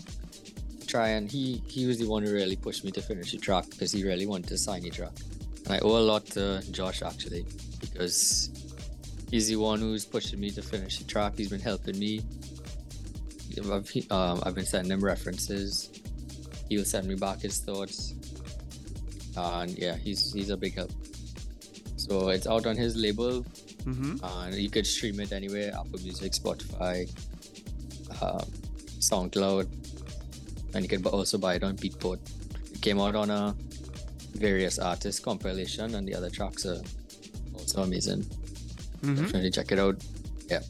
try 0.87 1.09
and 1.09 1.31
he 1.31 1.63
he 1.67 1.87
was 1.87 1.99
the 1.99 2.07
one 2.07 2.23
who 2.23 2.33
really 2.33 2.57
pushed 2.57 2.85
me 2.85 2.91
to 2.91 3.01
finish 3.01 3.33
the 3.33 3.39
track 3.39 3.65
because 3.71 3.91
he 3.91 4.05
really 4.05 4.27
wanted 4.27 4.49
to 4.49 4.59
sign 4.59 4.83
the 4.83 4.91
track. 4.91 5.17
And 5.65 5.75
I 5.75 5.79
owe 5.79 5.99
a 5.99 6.07
lot 6.13 6.27
to 6.37 6.63
Josh 6.71 7.03
actually 7.03 7.47
because 7.81 8.51
he's 9.31 9.49
the 9.49 9.57
one 9.57 9.81
who's 9.81 10.05
pushing 10.05 10.39
me 10.39 10.51
to 10.51 10.63
finish 10.63 10.99
the 10.99 11.05
track. 11.05 11.33
He's 11.37 11.49
been 11.49 11.61
helping 11.61 11.99
me. 11.99 12.23
I've, 13.59 13.91
um, 14.11 14.43
I've 14.45 14.55
been 14.55 14.65
sending 14.65 14.93
him 14.93 15.05
references. 15.05 15.91
He'll 16.69 16.85
send 16.85 17.07
me 17.07 17.17
back 17.17 17.41
his 17.41 17.59
thoughts. 17.59 18.15
And 19.37 19.77
yeah, 19.79 19.97
he's 19.97 20.33
he's 20.33 20.51
a 20.51 20.57
big 20.57 20.75
help. 20.75 20.93
So 22.13 22.29
it's 22.29 22.47
out 22.47 22.67
on 22.67 22.77
his 22.77 22.95
label, 22.95 23.43
and 24.23 24.55
you 24.55 24.69
could 24.69 24.87
stream 24.87 25.19
it 25.21 25.33
anywhere: 25.33 25.73
Apple 25.73 25.99
Music, 26.03 26.33
Spotify, 26.33 27.09
um, 28.21 28.45
SoundCloud, 29.01 29.67
and 30.75 30.85
you 30.85 30.91
could 30.91 31.03
bu- 31.03 31.09
also 31.09 31.39
buy 31.39 31.55
it 31.55 31.65
on 31.65 31.75
Beatport. 31.77 32.19
It 32.71 32.83
came 32.83 33.01
out 33.01 33.15
on 33.15 33.31
a 33.31 33.57
various 34.35 34.79
artists 34.79 35.25
compilation, 35.25 35.95
and 35.95 36.07
the 36.07 36.15
other 36.15 36.29
tracks 36.29 36.67
are 36.67 36.83
also 37.55 37.83
amazing. 37.83 38.25
Mm-hmm. 39.01 39.15
Definitely 39.15 39.51
check 39.51 39.73
it 39.73 39.79
out. 39.79 39.97
Yeah. 40.51 40.61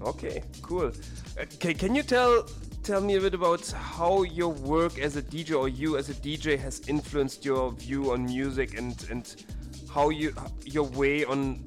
Okay, 0.00 0.42
cool. 0.62 0.86
Uh, 0.86 1.42
okay, 1.42 1.74
can 1.74 1.94
you 1.94 2.02
tell 2.02 2.46
tell 2.82 3.02
me 3.02 3.16
a 3.16 3.20
bit 3.20 3.34
about 3.34 3.70
how 3.72 4.22
your 4.22 4.48
work 4.48 4.98
as 4.98 5.16
a 5.16 5.22
DJ 5.22 5.54
or 5.54 5.68
you 5.68 5.98
as 5.98 6.08
a 6.08 6.14
DJ 6.14 6.58
has 6.58 6.80
influenced 6.88 7.44
your 7.44 7.72
view 7.72 8.12
on 8.12 8.24
music 8.24 8.78
and 8.78 9.06
and 9.10 9.36
how 9.94 10.08
you 10.10 10.32
your 10.64 10.84
way 10.84 11.24
on 11.24 11.64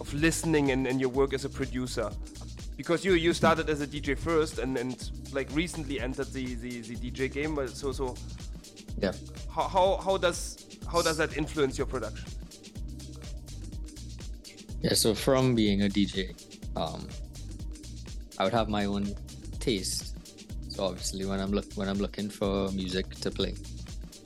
of 0.00 0.12
listening 0.14 0.70
and, 0.72 0.86
and 0.86 1.00
your 1.00 1.10
work 1.10 1.32
as 1.34 1.44
a 1.44 1.48
producer? 1.48 2.10
Because 2.76 3.04
you 3.04 3.12
you 3.14 3.32
started 3.32 3.68
as 3.70 3.80
a 3.80 3.86
DJ 3.86 4.16
first 4.18 4.58
and 4.58 4.76
and 4.78 5.10
like 5.32 5.48
recently 5.54 6.00
entered 6.00 6.32
the 6.32 6.54
the, 6.56 6.80
the 6.80 6.96
DJ 6.96 7.30
game, 7.32 7.54
but 7.54 7.70
so 7.70 7.92
so 7.92 8.14
Yeah. 9.02 9.12
how, 9.54 9.68
how 9.68 9.96
how 10.04 10.16
does 10.16 10.66
how 10.92 11.02
does 11.02 11.16
that 11.18 11.36
influence 11.36 11.78
your 11.78 11.86
production? 11.86 12.28
Yeah, 14.82 14.94
so 14.94 15.14
from 15.14 15.54
being 15.54 15.82
a 15.82 15.88
DJ, 15.88 16.32
um, 16.76 17.06
I 18.38 18.44
would 18.44 18.54
have 18.54 18.68
my 18.68 18.86
own 18.86 19.14
taste. 19.60 20.16
So 20.68 20.84
obviously, 20.84 21.26
when 21.26 21.38
I'm 21.40 21.52
look 21.52 21.66
when 21.74 21.88
I'm 21.88 21.98
looking 21.98 22.30
for 22.30 22.70
music 22.72 23.06
to 23.16 23.30
play, 23.30 23.54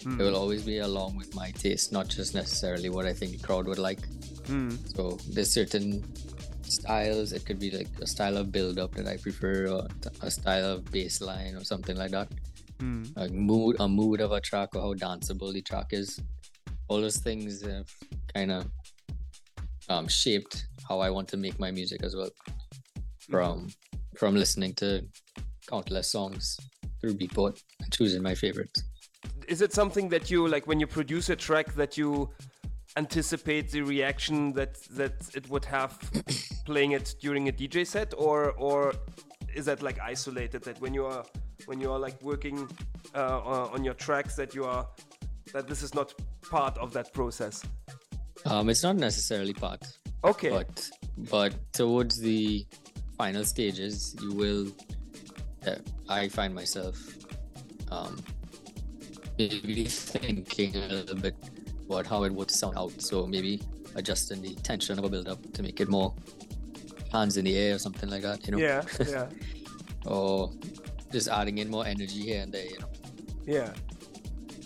it 0.04 0.10
hmm. 0.10 0.18
will 0.18 0.36
always 0.36 0.62
be 0.62 0.78
along 0.78 1.16
with 1.16 1.34
my 1.34 1.50
taste, 1.50 1.90
not 1.90 2.08
just 2.08 2.34
necessarily 2.34 2.90
what 2.90 3.06
I 3.06 3.14
think 3.14 3.32
the 3.32 3.38
crowd 3.38 3.66
would 3.66 3.78
like. 3.78 4.00
Hmm. 4.46 4.70
So 4.94 5.18
there's 5.30 5.50
certain 5.50 6.04
styles. 6.62 7.32
It 7.32 7.46
could 7.46 7.58
be 7.58 7.70
like 7.70 7.88
a 8.02 8.06
style 8.06 8.36
of 8.36 8.52
build 8.52 8.78
up 8.78 8.94
that 8.96 9.06
I 9.06 9.16
prefer, 9.16 9.66
or 9.68 9.88
a 10.20 10.30
style 10.30 10.72
of 10.72 10.84
bass 10.90 11.22
line, 11.22 11.54
or 11.54 11.64
something 11.64 11.96
like 11.96 12.10
that. 12.10 12.28
Hmm. 12.80 13.04
A 13.16 13.28
mood, 13.28 13.76
a 13.80 13.88
mood 13.88 14.20
of 14.20 14.32
a 14.32 14.40
track, 14.40 14.76
or 14.76 14.82
how 14.82 14.92
danceable 14.92 15.54
the 15.54 15.62
track 15.62 15.86
is. 15.92 16.20
All 16.88 17.00
those 17.00 17.16
things 17.16 17.62
have 17.62 17.88
kind 18.34 18.52
of 18.52 18.66
um, 19.88 20.06
shaped 20.06 20.66
how 20.86 20.98
I 21.00 21.08
want 21.08 21.28
to 21.28 21.38
make 21.38 21.58
my 21.58 21.70
music 21.70 22.02
as 22.02 22.14
well. 22.14 22.30
From 23.30 23.68
from 24.18 24.34
listening 24.34 24.74
to 24.74 25.02
countless 25.66 26.12
songs 26.12 26.58
through 27.00 27.14
Beatport 27.14 27.58
and 27.80 27.90
choosing 27.90 28.22
my 28.22 28.34
favorites. 28.34 28.82
Is 29.48 29.62
it 29.62 29.72
something 29.72 30.08
that 30.10 30.30
you 30.30 30.48
like 30.48 30.66
when 30.66 30.80
you 30.80 30.86
produce 30.86 31.28
a 31.28 31.36
track 31.36 31.74
that 31.74 31.96
you 31.96 32.30
anticipate 32.96 33.70
the 33.70 33.82
reaction 33.82 34.52
that 34.52 34.74
that 34.90 35.14
it 35.34 35.48
would 35.48 35.64
have 35.64 35.98
playing 36.64 36.92
it 36.92 37.14
during 37.20 37.48
a 37.48 37.52
DJ 37.52 37.86
set? 37.86 38.14
Or 38.16 38.52
or 38.52 38.94
is 39.54 39.66
that 39.66 39.82
like 39.82 39.98
isolated 40.00 40.62
that 40.64 40.80
when 40.80 40.94
you 40.94 41.06
are 41.06 41.24
when 41.66 41.80
you 41.80 41.90
are 41.92 41.98
like 41.98 42.20
working 42.22 42.68
uh, 43.14 43.70
on 43.72 43.84
your 43.84 43.94
tracks 43.94 44.36
that 44.36 44.54
you 44.54 44.64
are 44.64 44.86
that 45.52 45.68
this 45.68 45.82
is 45.82 45.94
not 45.94 46.14
part 46.50 46.76
of 46.78 46.92
that 46.92 47.12
process? 47.12 47.62
Um, 48.46 48.68
it's 48.68 48.82
not 48.82 48.96
necessarily 48.96 49.54
part, 49.54 49.86
okay. 50.22 50.50
But 50.50 50.90
but 51.30 51.54
towards 51.72 52.18
the 52.18 52.66
final 53.16 53.44
stages, 53.44 54.16
you 54.20 54.32
will. 54.32 54.66
Uh, 55.66 55.76
I 56.10 56.28
find 56.28 56.54
myself 56.54 56.98
um, 57.90 58.22
maybe 59.38 59.84
thinking 59.88 60.76
a 60.76 60.86
little 60.88 61.16
bit 61.16 61.34
about 61.88 62.06
how 62.06 62.24
it 62.24 62.32
would 62.32 62.50
sound 62.50 62.76
out. 62.78 62.92
So 63.00 63.26
maybe 63.26 63.60
adjusting 63.94 64.42
the 64.42 64.54
tension 64.56 64.98
of 64.98 65.04
a 65.04 65.08
build 65.08 65.28
up 65.28 65.40
to 65.52 65.62
make 65.62 65.80
it 65.80 65.88
more 65.88 66.14
hands 67.12 67.36
in 67.36 67.44
the 67.44 67.56
air 67.56 67.76
or 67.76 67.78
something 67.78 68.08
like 68.10 68.22
that. 68.22 68.44
You 68.46 68.52
know. 68.52 68.58
yeah 68.58 68.82
yeah 69.08 69.26
or 70.06 70.50
just 71.12 71.28
adding 71.28 71.58
in 71.58 71.70
more 71.70 71.86
energy 71.86 72.20
here 72.22 72.42
and 72.42 72.52
there, 72.52 72.66
you 72.66 72.78
know. 72.78 72.88
yeah 73.46 73.72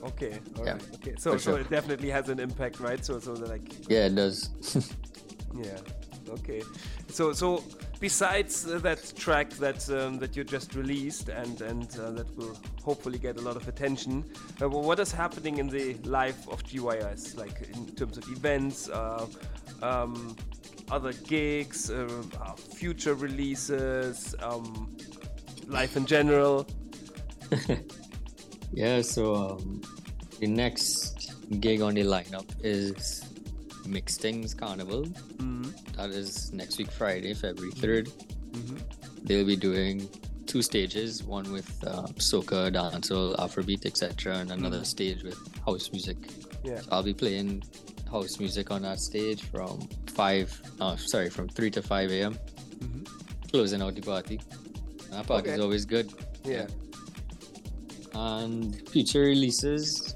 okay 0.03 0.39
all 0.59 0.65
Yeah, 0.65 0.73
right. 0.73 0.83
okay 0.95 1.15
so 1.19 1.33
so 1.33 1.39
sure. 1.39 1.59
it 1.61 1.69
definitely 1.71 2.09
has 2.11 2.29
an 2.29 2.41
impact 2.41 2.81
right 2.81 3.05
so 3.05 3.19
so 3.21 3.33
like 3.35 3.89
Yeah, 3.89 4.07
it 4.07 4.15
does. 4.15 4.51
Yeah. 5.65 5.79
Okay. 6.29 6.63
So 7.09 7.33
so 7.33 7.65
besides 8.01 8.67
uh, 8.67 8.79
that 8.79 9.13
track 9.17 9.51
that 9.55 9.89
um, 9.91 10.19
that 10.19 10.37
you 10.37 10.45
just 10.45 10.75
released 10.75 11.29
and 11.29 11.61
and 11.63 11.97
uh, 11.99 12.11
that 12.13 12.37
will 12.37 12.57
hopefully 12.85 13.19
get 13.19 13.37
a 13.39 13.41
lot 13.41 13.57
of 13.57 13.69
attention, 13.69 14.25
uh, 14.61 14.67
wh- 14.67 14.85
what 14.85 14.99
is 15.01 15.13
happening 15.13 15.59
in 15.59 15.69
the 15.69 15.95
life 16.05 16.49
of 16.49 16.63
GYS, 16.65 17.37
like 17.37 17.63
in 17.75 17.87
terms 17.95 18.17
of 18.19 18.25
events, 18.29 18.89
uh, 18.89 19.27
um, 19.83 20.37
other 20.91 21.13
gigs, 21.13 21.91
uh, 21.91 22.09
future 22.57 23.15
releases, 23.15 24.35
um, 24.41 24.97
life 25.67 25.97
in 25.97 26.07
general? 26.07 26.67
Yeah, 28.73 29.01
so 29.01 29.35
um, 29.35 29.81
the 30.41 30.47
next 30.47 31.35
gig 31.61 31.81
on 31.81 31.95
the 31.95 32.03
lineup 32.03 32.45
is 32.63 33.25
Mixtings 33.89 34.57
Carnival. 34.57 35.07
That 35.97 36.11
is 36.11 36.53
next 36.53 36.79
week, 36.79 36.91
Friday, 36.91 37.35
February 37.35 37.73
3rd. 37.73 38.13
They'll 39.25 39.47
be 39.47 39.57
doing 39.57 40.09
two 40.47 40.63
stages 40.63 41.23
one 41.23 41.51
with 41.53 41.69
uh, 41.87 42.07
soca, 42.19 42.73
dancehall, 42.73 43.37
Afrobeat, 43.37 43.85
etc., 43.87 44.37
and 44.39 44.51
another 44.53 44.85
stage 44.85 45.23
with 45.23 45.39
house 45.65 45.91
music. 45.93 46.17
Yeah. 46.65 46.81
So 46.81 46.89
I'll 46.93 47.03
be 47.03 47.15
playing 47.15 47.65
house 48.11 48.39
music 48.39 48.71
on 48.71 48.83
that 48.83 49.01
stage 49.01 49.43
from 49.43 49.81
5, 50.07 50.63
uh, 50.81 50.97
sorry, 50.97 51.31
from 51.31 51.49
3 51.49 51.71
to 51.73 51.83
5 51.83 52.11
a.m., 52.13 52.39
closing 53.51 53.83
out 53.83 53.95
the 53.95 54.01
party. 54.03 54.41
That 55.11 55.27
party 55.27 55.49
is 55.51 55.55
Okay. 55.55 55.63
always 55.63 55.85
good. 55.85 56.13
Yeah. 56.45 56.67
And 58.15 58.89
future 58.89 59.21
releases, 59.21 60.15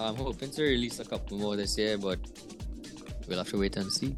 I'm 0.00 0.16
hoping 0.16 0.50
to 0.52 0.62
release 0.62 0.98
a 1.00 1.04
couple 1.04 1.38
more 1.38 1.56
this 1.56 1.78
year, 1.78 1.96
but 1.98 2.18
we'll 3.32 3.38
have 3.42 3.48
to 3.50 3.58
wait 3.58 3.76
and 3.78 3.90
see. 3.90 4.14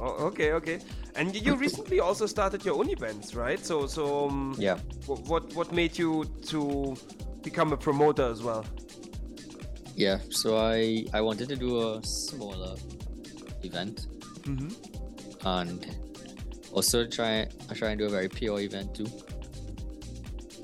Oh, 0.00 0.26
okay, 0.28 0.52
okay. 0.52 0.78
And 1.14 1.34
you 1.36 1.54
recently 1.56 2.00
also 2.00 2.24
started 2.26 2.64
your 2.64 2.76
own 2.76 2.88
events, 2.88 3.34
right? 3.34 3.62
So, 3.64 3.86
so 3.86 4.28
um, 4.28 4.54
Yeah. 4.58 4.78
wh- 5.06 5.20
what 5.28 5.52
what 5.54 5.72
made 5.72 5.98
you 5.98 6.24
to 6.46 6.96
become 7.42 7.72
a 7.72 7.76
promoter 7.76 8.24
as 8.24 8.40
well? 8.42 8.64
Yeah, 9.96 10.18
so 10.30 10.56
I 10.56 11.04
I 11.12 11.20
wanted 11.20 11.48
to 11.50 11.56
do 11.56 11.70
a 11.88 12.00
smaller 12.02 12.76
event, 13.62 14.06
and 15.44 15.86
also 16.72 17.06
try 17.06 17.46
I 17.70 17.74
try 17.74 17.90
and 17.90 17.98
do 17.98 18.06
a 18.06 18.08
very 18.18 18.28
pure 18.28 18.60
event 18.60 18.94
too. 18.94 19.06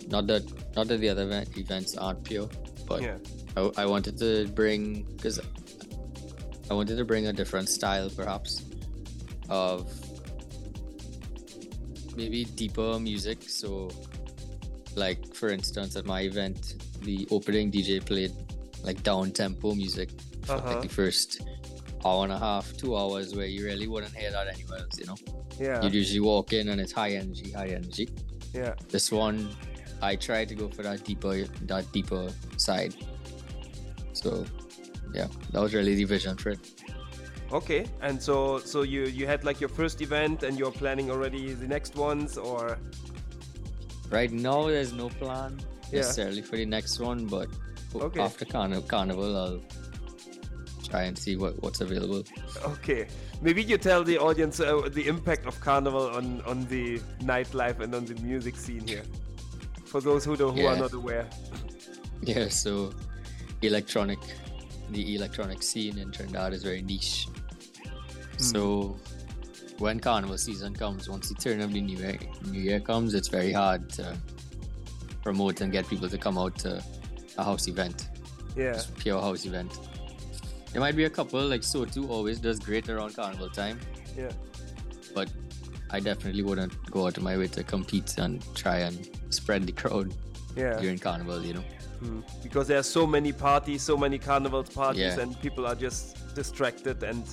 Not 0.09 0.27
that 0.29 0.43
not 0.77 0.89
that 0.89 0.99
the 1.01 1.09
other 1.11 1.25
event, 1.25 1.49
events 1.59 1.97
aren't 1.97 2.25
pure, 2.25 2.49
but 2.87 3.03
Yeah. 3.03 3.19
I, 3.57 3.83
I 3.83 3.87
wanted 3.87 4.19
to 4.19 4.47
bring 4.55 5.03
because 5.17 5.39
I 6.71 6.75
wanted 6.75 6.97
to 6.99 7.05
bring 7.05 7.27
a 7.27 7.33
different 7.33 7.69
style 7.69 8.09
perhaps 8.11 8.65
of 9.49 9.93
maybe 12.17 12.45
deeper 12.45 12.99
music. 13.01 13.43
So, 13.49 13.91
like 14.95 15.35
for 15.35 15.49
instance, 15.49 15.97
at 15.97 16.07
my 16.07 16.23
event, 16.23 16.77
the 17.03 17.27
opening 17.31 17.71
DJ 17.71 18.05
played 18.05 18.33
like 18.83 19.03
down 19.03 19.33
tempo 19.33 19.75
music 19.75 20.11
for 20.45 20.53
Uh-huh. 20.55 20.75
like 20.75 20.83
the 20.83 20.89
first 20.89 21.41
hour 22.05 22.25
and 22.25 22.33
a 22.33 22.39
half, 22.39 22.73
two 22.77 22.97
hours, 22.97 23.35
where 23.35 23.47
you 23.47 23.65
really 23.65 23.87
wouldn't 23.87 24.15
hear 24.15 24.31
that 24.31 24.47
anywhere 24.49 24.79
else. 24.81 24.99
You 24.99 25.07
know, 25.07 25.17
Yeah, 25.61 25.83
you'd 25.83 25.95
usually 25.95 26.21
walk 26.21 26.53
in 26.53 26.69
and 26.71 26.81
it's 26.81 26.93
high 26.93 27.11
energy, 27.11 27.51
high 27.51 27.69
energy. 27.69 28.09
yeah. 28.55 28.75
This 28.89 29.13
one, 29.13 29.51
I 30.01 30.17
tried 30.17 30.49
to 30.49 30.55
go 30.55 30.69
for 30.69 30.83
that 30.83 31.05
deeper, 31.05 31.45
that 31.67 31.93
deeper 31.93 32.33
side. 32.57 32.95
So, 34.15 34.47
yeah, 35.15 35.27
that 35.53 35.61
was 35.61 35.75
really 35.75 35.95
the 35.95 36.05
vision 36.05 36.37
for 36.37 36.51
it. 36.51 36.61
Okay, 37.53 37.87
and 38.01 38.21
so 38.23 38.59
so 38.59 38.83
you 38.83 39.05
you 39.07 39.27
had 39.27 39.45
like 39.45 39.61
your 39.61 39.69
first 39.71 40.01
event, 40.03 40.43
and 40.45 40.59
you're 40.59 40.73
planning 40.73 41.11
already 41.11 41.53
the 41.55 41.67
next 41.67 41.97
ones, 41.97 42.39
or 42.39 42.79
Right 44.11 44.33
now, 44.33 44.67
there's 44.67 44.93
no 44.93 45.09
plan 45.09 45.61
Yeah. 45.93 45.99
necessarily 46.01 46.43
for 46.43 46.57
the 46.57 46.67
next 46.67 46.99
one, 47.01 47.27
but 47.27 47.49
Okay. 47.95 48.21
after 48.21 48.45
carnival, 48.45 48.83
carnival, 48.83 49.37
I'll 49.37 49.61
try 50.89 51.03
and 51.05 51.17
see 51.17 51.37
what, 51.37 51.61
what's 51.63 51.81
available. 51.81 52.25
okay, 52.75 53.07
maybe 53.41 53.63
you 53.63 53.79
tell 53.79 54.03
the 54.05 54.19
audience 54.19 54.59
uh, 54.61 54.89
the 54.93 55.07
impact 55.07 55.47
of 55.47 55.55
Carnival 55.61 56.07
on 56.19 56.43
on 56.47 56.67
the 56.67 56.99
nightlife 57.23 57.79
and 57.85 57.95
on 57.95 58.05
the 58.05 58.15
music 58.23 58.57
scene 58.57 58.85
here, 58.87 59.05
for 59.85 60.01
those 60.01 60.25
who 60.25 60.37
don't, 60.37 60.57
who 60.59 60.67
are 60.67 60.77
not 60.77 60.93
aware. 60.93 61.27
Yeah, 62.23 62.49
so 62.49 62.93
electronic, 63.63 64.19
the 64.91 65.15
electronic 65.15 65.63
scene 65.63 65.99
in 65.99 66.11
Trinidad 66.11 66.53
is 66.53 66.63
very 66.63 66.83
niche. 66.83 67.27
Hmm. 67.85 68.39
So 68.39 68.97
when 69.79 69.99
carnival 70.01 70.39
season 70.39 70.75
comes, 70.75 71.09
once 71.09 71.29
the 71.29 71.35
turn 71.35 71.61
of 71.61 71.73
the 71.73 71.81
new 71.81 71.97
year, 71.97 72.19
new 72.47 72.61
year 72.61 72.81
comes, 72.81 73.15
it's 73.15 73.29
very 73.29 73.53
hard 73.53 73.89
to 73.91 74.17
promote 75.23 75.61
and 75.61 75.73
get 75.73 75.89
people 75.89 76.09
to 76.09 76.19
come 76.19 76.39
out 76.39 76.59
to 76.59 76.83
a 77.39 77.45
house 77.45 77.69
event, 77.69 78.09
Yeah, 78.57 78.73
just 78.75 78.95
pure 78.97 79.21
house 79.21 79.47
event. 79.47 79.79
There 80.73 80.81
might 80.81 80.97
be 80.97 81.05
a 81.05 81.11
couple 81.11 81.45
like 81.47 81.63
Sotu 81.63 82.09
always 82.09 82.39
does 82.39 82.59
great 82.59 82.89
around 82.89 83.17
carnival 83.17 83.49
time, 83.49 83.81
yeah, 84.17 84.31
but 85.15 85.31
I 85.91 86.01
definitely 86.01 86.43
wouldn't 86.43 86.91
go 86.91 87.07
out 87.07 87.17
of 87.17 87.23
my 87.23 87.37
way 87.37 87.49
to 87.49 87.65
compete 87.65 88.19
and 88.19 88.45
try 88.55 88.79
and 88.79 89.09
spread 89.31 89.67
the 89.67 89.73
crowd 89.73 90.15
yeah. 90.57 90.79
during 90.79 90.99
carnival. 90.99 91.43
You 91.43 91.55
know. 91.55 91.65
Mm. 92.03 92.23
Because 92.43 92.67
there 92.69 92.79
are 92.79 92.83
so 92.83 93.07
many 93.07 93.33
parties, 93.33 93.83
so 93.83 93.97
many 93.97 94.19
carnival 94.19 94.63
parties, 94.65 95.01
Yeah. 95.17 95.21
and 95.21 95.39
people 95.41 95.67
are 95.67 95.75
just 95.75 96.17
distracted 96.35 97.03
and 97.03 97.25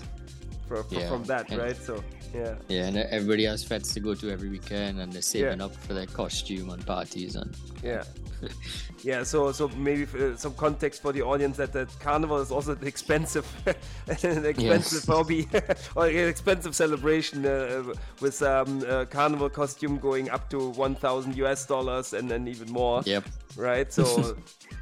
fro- 0.68 0.84
fro- 0.84 1.00
Yeah, 1.00 1.10
from 1.10 1.24
that, 1.26 1.50
and- 1.50 1.60
right? 1.60 1.78
So 1.78 2.04
yeah, 2.34 2.56
Yeah, 2.68 2.88
and 2.88 2.98
everybody 2.98 3.46
has 3.46 3.64
fetes 3.64 3.94
to 3.94 4.00
go 4.00 4.14
to 4.16 4.30
every 4.30 4.50
weekend, 4.50 5.00
and 5.00 5.12
they're 5.14 5.22
saving 5.22 5.62
up 5.62 5.74
for 5.76 5.94
their 5.94 6.06
costume 6.08 6.70
and 6.70 6.86
parties. 6.86 7.36
And 7.36 7.56
yeah, 7.84 8.04
yeah. 9.04 9.24
So 9.24 9.52
so 9.52 9.68
maybe 9.70 10.04
uh, 10.20 10.36
some 10.36 10.54
context 10.56 11.02
for 11.02 11.12
the 11.12 11.22
audience 11.22 11.58
that 11.58 11.74
that 11.74 11.90
carnival 12.00 12.40
is 12.40 12.52
also 12.52 12.74
an 12.74 12.86
expensive, 12.88 13.46
an 14.24 14.46
expensive 14.46 15.04
hobby 15.06 15.48
or 15.96 16.08
an 16.08 16.28
expensive 16.30 16.76
celebration 16.76 17.46
uh, 17.46 17.84
with 18.22 18.42
um, 18.42 18.84
a 18.88 19.06
carnival 19.06 19.50
costume 19.50 19.98
going 19.98 20.30
up 20.30 20.50
to 20.50 20.70
1,000 20.70 21.36
US 21.38 21.66
dollars 21.66 22.14
and 22.14 22.30
then 22.30 22.48
even 22.48 22.72
more. 22.72 23.02
yep, 23.06 23.24
right? 23.56 23.92
So, 23.92 24.36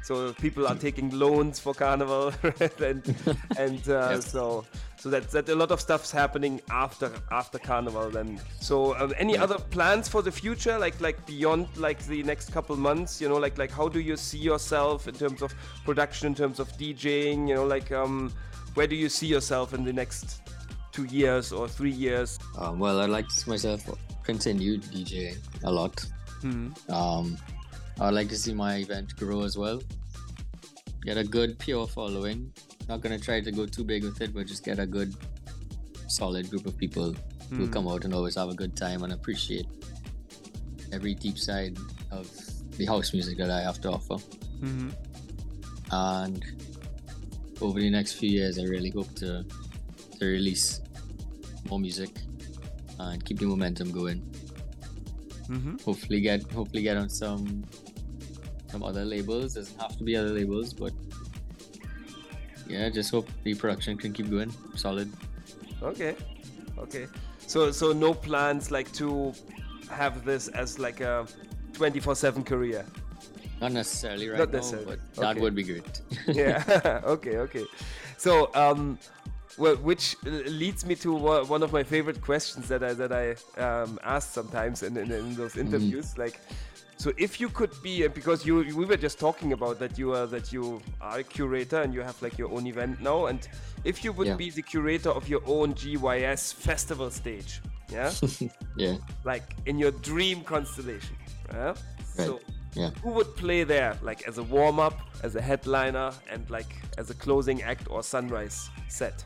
so 0.04 0.32
people 0.34 0.66
are 0.66 0.74
taking 0.74 1.10
loans 1.10 1.58
for 1.58 1.74
carnival, 1.74 2.32
and 2.80 3.02
and 3.56 3.88
uh, 3.88 4.10
Yep. 4.16 4.22
so 4.22 4.64
so 5.06 5.10
that 5.10 5.30
that 5.30 5.48
a 5.48 5.54
lot 5.54 5.70
of 5.70 5.80
stuff's 5.80 6.10
happening 6.10 6.60
after 6.68 7.12
after 7.30 7.60
carnival. 7.60 8.10
Then, 8.10 8.40
so 8.60 8.96
um, 8.96 9.14
any 9.16 9.38
other 9.38 9.56
plans 9.56 10.08
for 10.08 10.20
the 10.20 10.32
future, 10.32 10.76
like 10.80 11.00
like 11.00 11.24
beyond 11.26 11.68
like 11.76 12.04
the 12.06 12.24
next 12.24 12.52
couple 12.52 12.74
months? 12.76 13.20
You 13.20 13.28
know, 13.28 13.36
like 13.36 13.56
like 13.56 13.70
how 13.70 13.86
do 13.88 14.00
you 14.00 14.16
see 14.16 14.38
yourself 14.38 15.06
in 15.06 15.14
terms 15.14 15.42
of 15.42 15.54
production, 15.84 16.26
in 16.26 16.34
terms 16.34 16.58
of 16.58 16.66
DJing? 16.72 17.46
You 17.48 17.54
know, 17.54 17.66
like 17.66 17.92
um, 17.92 18.32
where 18.74 18.88
do 18.88 18.96
you 18.96 19.08
see 19.08 19.28
yourself 19.28 19.74
in 19.74 19.84
the 19.84 19.92
next 19.92 20.42
two 20.90 21.04
years 21.04 21.52
or 21.52 21.68
three 21.68 21.92
years? 21.92 22.40
um, 22.58 22.80
well, 22.80 22.98
I'd 22.98 23.10
like 23.10 23.28
to 23.28 23.34
see 23.34 23.48
myself 23.48 23.88
continue 24.24 24.78
DJing 24.78 25.38
a 25.62 25.70
lot. 25.70 26.04
Um, 26.88 27.38
I'd 28.00 28.10
like 28.14 28.28
to 28.30 28.36
see 28.36 28.54
my 28.54 28.78
event 28.78 29.14
grow 29.14 29.42
as 29.42 29.56
well. 29.56 29.80
Get 31.04 31.16
a 31.16 31.22
good 31.22 31.60
pure 31.60 31.86
following. 31.86 32.52
Not 32.88 33.00
gonna 33.00 33.18
try 33.18 33.40
to 33.40 33.50
go 33.50 33.66
too 33.66 33.84
big 33.84 34.04
with 34.04 34.20
it, 34.20 34.34
but 34.34 34.46
just 34.46 34.64
get 34.64 34.78
a 34.78 34.86
good, 34.86 35.14
solid 36.08 36.48
group 36.50 36.66
of 36.66 36.76
people 36.78 37.14
who 37.50 37.66
hmm. 37.66 37.70
come 37.70 37.88
out 37.88 38.04
and 38.04 38.14
always 38.14 38.34
have 38.36 38.48
a 38.48 38.54
good 38.54 38.76
time 38.76 39.02
and 39.02 39.12
appreciate 39.12 39.66
every 40.92 41.14
deep 41.14 41.38
side 41.38 41.76
of 42.10 42.30
the 42.76 42.86
house 42.86 43.12
music 43.12 43.38
that 43.38 43.50
I 43.50 43.60
have 43.62 43.80
to 43.82 43.90
offer. 43.90 44.16
Mm-hmm. 44.60 44.90
And 45.90 46.44
over 47.60 47.80
the 47.80 47.90
next 47.90 48.14
few 48.14 48.30
years, 48.30 48.58
I 48.58 48.64
really 48.64 48.90
hope 48.90 49.14
to 49.16 49.44
to 50.18 50.26
release 50.26 50.80
more 51.68 51.78
music 51.78 52.10
and 52.98 53.24
keep 53.24 53.38
the 53.38 53.46
momentum 53.46 53.92
going. 53.92 54.20
Mm-hmm. 55.48 55.76
Hopefully, 55.84 56.20
get 56.20 56.42
hopefully 56.50 56.82
get 56.82 56.96
on 56.96 57.08
some 57.08 57.64
some 58.68 58.82
other 58.82 59.04
labels. 59.04 59.54
Doesn't 59.54 59.80
have 59.80 59.96
to 59.96 60.04
be 60.04 60.16
other 60.16 60.30
labels, 60.30 60.72
but 60.72 60.92
yeah, 62.68 62.88
just 62.88 63.10
hope 63.10 63.28
the 63.44 63.54
production 63.54 63.96
can 63.96 64.12
keep 64.12 64.30
going 64.30 64.52
solid. 64.74 65.12
Okay, 65.82 66.16
okay. 66.78 67.06
So 67.46 67.70
so 67.70 67.92
no 67.92 68.14
plans 68.14 68.70
like 68.70 68.92
to 68.94 69.32
have 69.90 70.24
this 70.24 70.48
as 70.48 70.78
like 70.78 71.00
a 71.00 71.26
24/7 71.72 72.44
career. 72.44 72.84
Not 73.60 73.72
necessarily 73.72 74.28
right 74.28 74.38
Not 74.38 74.52
now, 74.52 74.58
necessarily. 74.58 74.98
but 75.14 75.22
that 75.22 75.40
would 75.40 75.54
be 75.54 75.62
great. 75.62 76.00
yeah. 76.26 77.00
okay. 77.04 77.38
Okay. 77.38 77.64
So, 78.18 78.50
um, 78.54 78.98
well, 79.56 79.76
which 79.76 80.16
leads 80.24 80.84
me 80.84 80.94
to 80.96 81.14
one 81.14 81.62
of 81.62 81.72
my 81.72 81.82
favorite 81.82 82.20
questions 82.20 82.68
that 82.68 82.82
I 82.82 82.92
that 82.92 83.12
I 83.12 83.36
um, 83.60 83.98
ask 84.02 84.32
sometimes 84.32 84.82
in, 84.82 84.96
in, 84.96 85.10
in 85.10 85.34
those 85.34 85.56
interviews. 85.56 86.18
Like, 86.18 86.40
so 86.96 87.12
if 87.18 87.40
you 87.40 87.48
could 87.48 87.70
be, 87.82 88.04
uh, 88.04 88.08
because 88.08 88.46
you 88.46 88.56
we 88.76 88.84
were 88.84 88.96
just 88.96 89.18
talking 89.18 89.52
about 89.52 89.78
that 89.78 89.98
you 89.98 90.12
are 90.14 90.26
that 90.26 90.52
you 90.52 90.80
are 91.00 91.18
a 91.18 91.24
curator 91.24 91.82
and 91.82 91.92
you 91.94 92.00
have 92.02 92.20
like 92.22 92.38
your 92.38 92.50
own 92.52 92.66
event 92.66 93.00
now, 93.00 93.26
and 93.26 93.48
if 93.84 94.02
you 94.04 94.12
would 94.12 94.26
Yeah. 94.28 94.36
be 94.36 94.50
the 94.50 94.62
curator 94.62 95.10
of 95.10 95.28
your 95.28 95.42
own 95.46 95.74
GYS 95.74 96.52
festival 96.52 97.10
stage, 97.10 97.60
Yeah, 97.92 98.12
Yeah. 98.76 98.96
like 99.24 99.44
in 99.66 99.78
your 99.78 99.92
dream 99.92 100.42
constellation. 100.42 101.16
Yeah. 101.52 101.74
So, 102.16 102.40
Yeah. 102.74 102.90
who 103.02 103.10
would 103.10 103.36
play 103.36 103.64
there, 103.64 103.96
like 104.02 104.26
as 104.28 104.38
a 104.38 104.42
warm 104.42 104.78
up, 104.80 104.94
as 105.22 105.36
a 105.36 105.40
headliner, 105.40 106.10
and 106.32 106.48
like 106.50 106.72
as 106.98 107.10
a 107.10 107.14
closing 107.14 107.62
act 107.62 107.86
or 107.90 108.02
sunrise 108.02 108.68
set? 108.88 109.22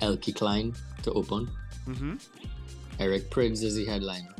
Eelke 0.00 0.32
Kleijn 0.34 0.74
to 1.02 1.10
open. 1.12 1.48
Mm-hmm. 1.88 2.14
Eric 3.00 3.30
Prydz 3.30 3.62
is 3.62 3.74
the 3.74 3.84
headliner. 3.84 4.34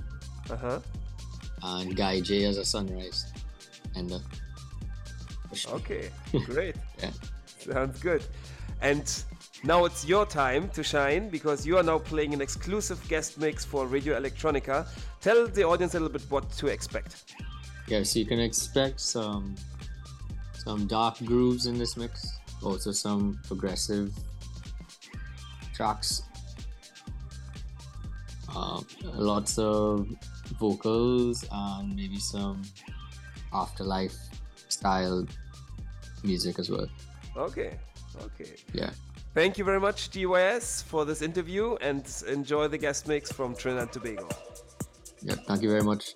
Uh 0.51 0.57
huh. 0.57 0.81
And 1.65 1.97
Guy 1.97 2.21
J 2.21 2.45
as 2.45 2.59
a 2.59 2.65
sunrise. 2.65 3.33
And 3.97 4.13
uh, 4.13 4.19
Okay, 5.73 6.11
great. 6.47 6.77
Yeah. 7.01 7.11
Sounds 7.47 8.01
good. 8.01 8.23
And 8.83 9.25
now 9.63 9.85
it's 9.87 10.07
your 10.07 10.27
time 10.27 10.69
to 10.71 10.83
shine 10.83 11.31
because 11.31 11.67
you 11.67 11.79
are 11.79 11.83
now 11.83 11.99
playing 11.99 12.35
an 12.35 12.43
exclusive 12.43 13.07
guest 13.09 13.39
mix 13.39 13.65
for 13.65 13.87
Radio 13.87 14.19
Electronica. 14.21 14.87
Tell 15.21 15.47
the 15.47 15.65
audience 15.65 15.95
a 15.95 16.01
little 16.01 16.13
bit 16.13 16.29
what 16.31 16.51
to 16.53 16.67
expect. 16.67 17.33
Yeah, 17.87 18.03
so 18.03 18.19
you 18.19 18.27
can 18.27 18.41
expect 18.41 19.01
some 19.01 19.55
some 20.55 20.87
dark 20.87 21.19
grooves 21.25 21.67
in 21.67 21.79
this 21.79 21.97
mix, 21.97 22.39
also 22.63 22.91
some 22.93 23.39
progressive 23.47 24.13
tracks, 25.75 26.23
um, 28.55 28.87
lots 29.03 29.59
of 29.59 30.09
vocals, 30.59 31.45
and 31.51 31.95
maybe 31.95 32.19
some 32.19 32.63
afterlife 33.53 34.17
style 34.69 35.27
music 36.23 36.59
as 36.59 36.71
well. 36.71 36.89
Okay, 37.37 37.79
okay. 38.23 38.55
Yeah, 38.73 38.91
Thank 39.35 39.59
you 39.59 39.65
very 39.65 39.81
much, 39.81 40.11
GYS, 40.11 40.85
for 40.85 41.05
this 41.05 41.21
interview 41.21 41.75
and 41.81 42.07
enjoy 42.29 42.69
the 42.69 42.79
guest 42.79 43.09
mix 43.09 43.33
from 43.33 43.57
Trinidad 43.57 43.83
and 43.83 43.93
Tobago. 43.93 44.29
yeah. 45.23 45.35
Thank 45.49 45.63
you 45.63 45.71
very 45.71 45.83
much. 45.83 46.15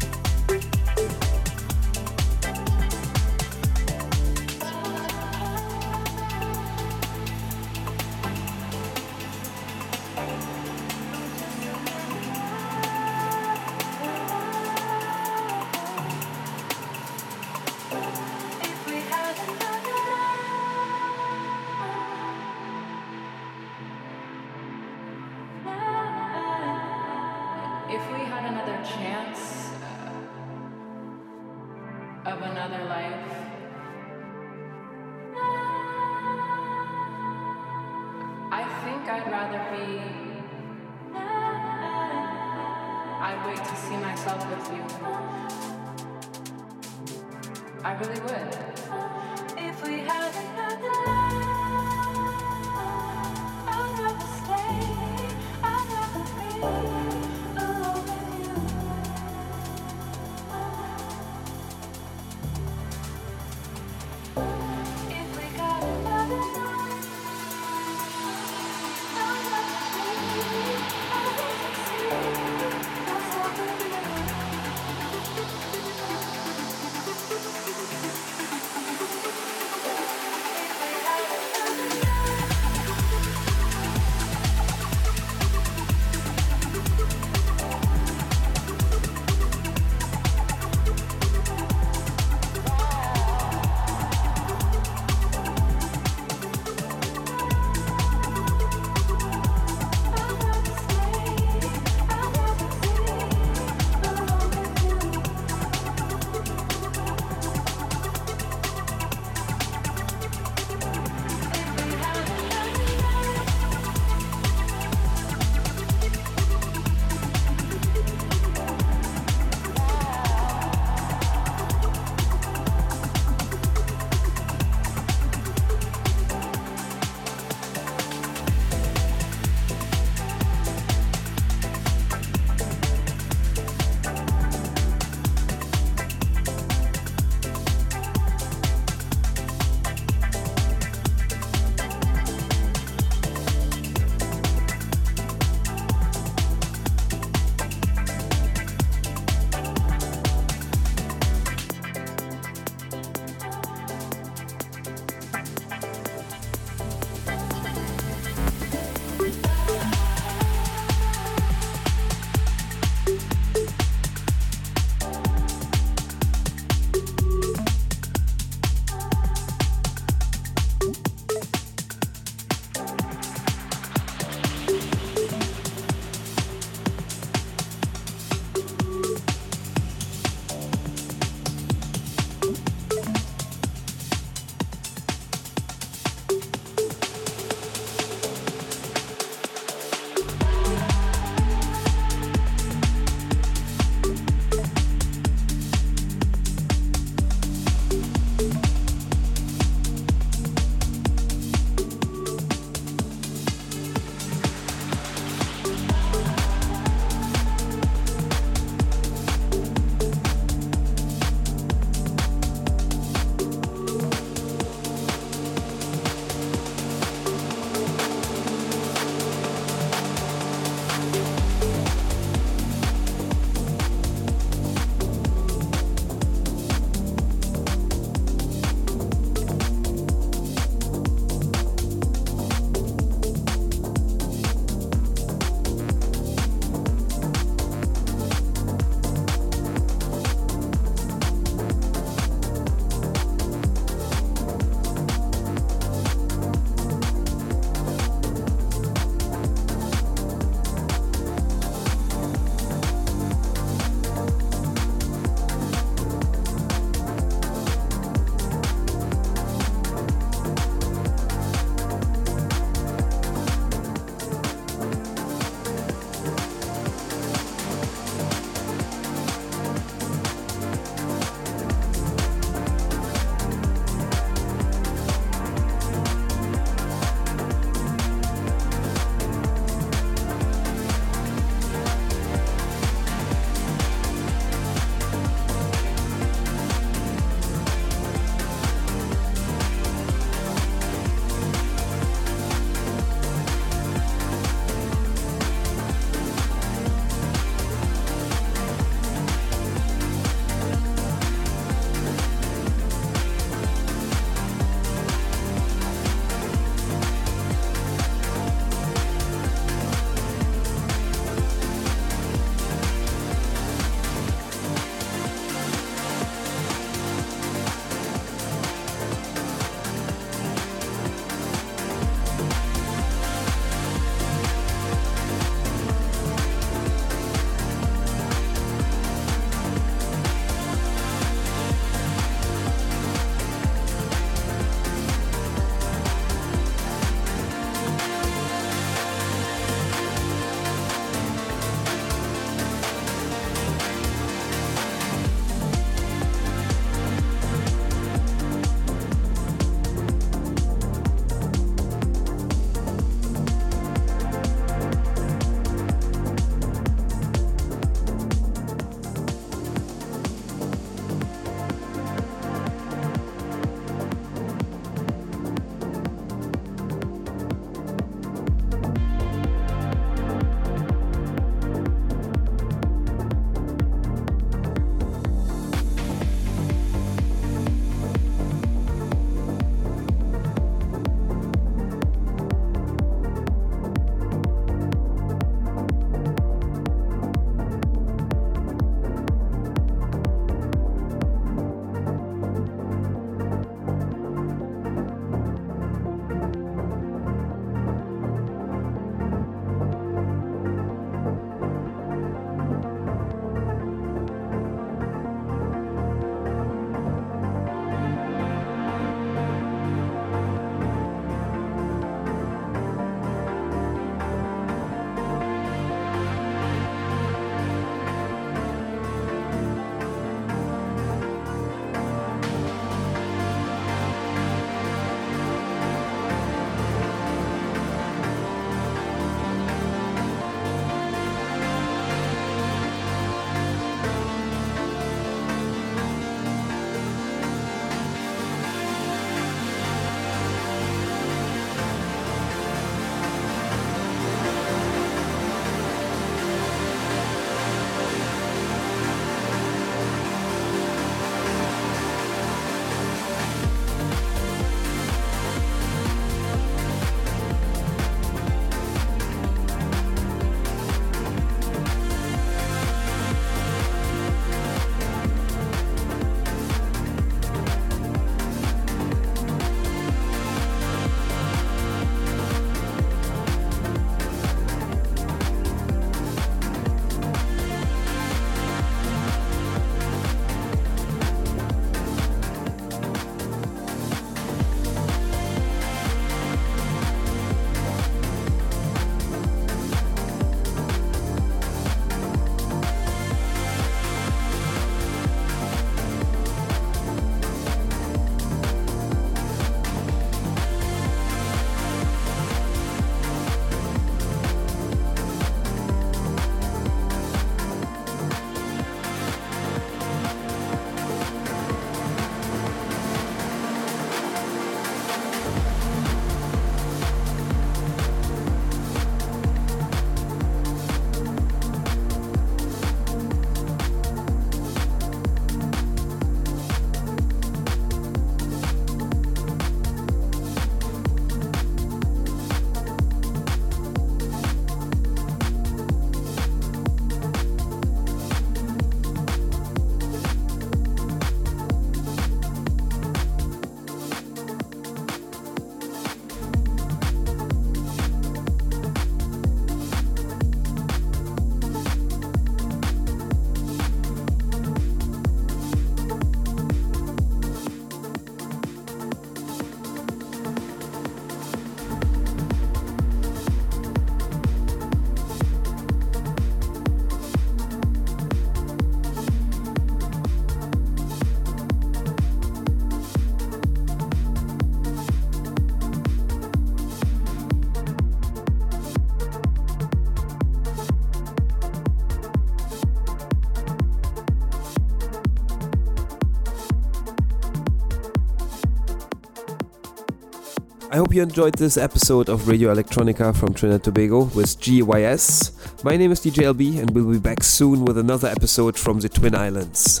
I 590.96 590.98
hope 591.00 591.12
you 591.12 591.20
enjoyed 591.20 591.56
this 591.56 591.76
episode 591.76 592.30
of 592.30 592.48
Radio 592.48 592.72
Electronica 592.74 593.36
from 593.36 593.52
Trinidad 593.52 593.84
Tobago 593.84 594.30
with 594.34 594.58
GYS. 594.58 595.84
My 595.84 595.94
name 595.94 596.10
is 596.10 596.20
DJ 596.20 596.44
LB 596.44 596.78
and 596.78 596.90
we'll 596.92 597.10
be 597.10 597.18
back 597.18 597.42
soon 597.42 597.84
with 597.84 597.98
another 597.98 598.28
episode 598.28 598.78
from 598.78 599.00
the 599.00 599.10
Twin 599.10 599.34
Islands. 599.34 600.00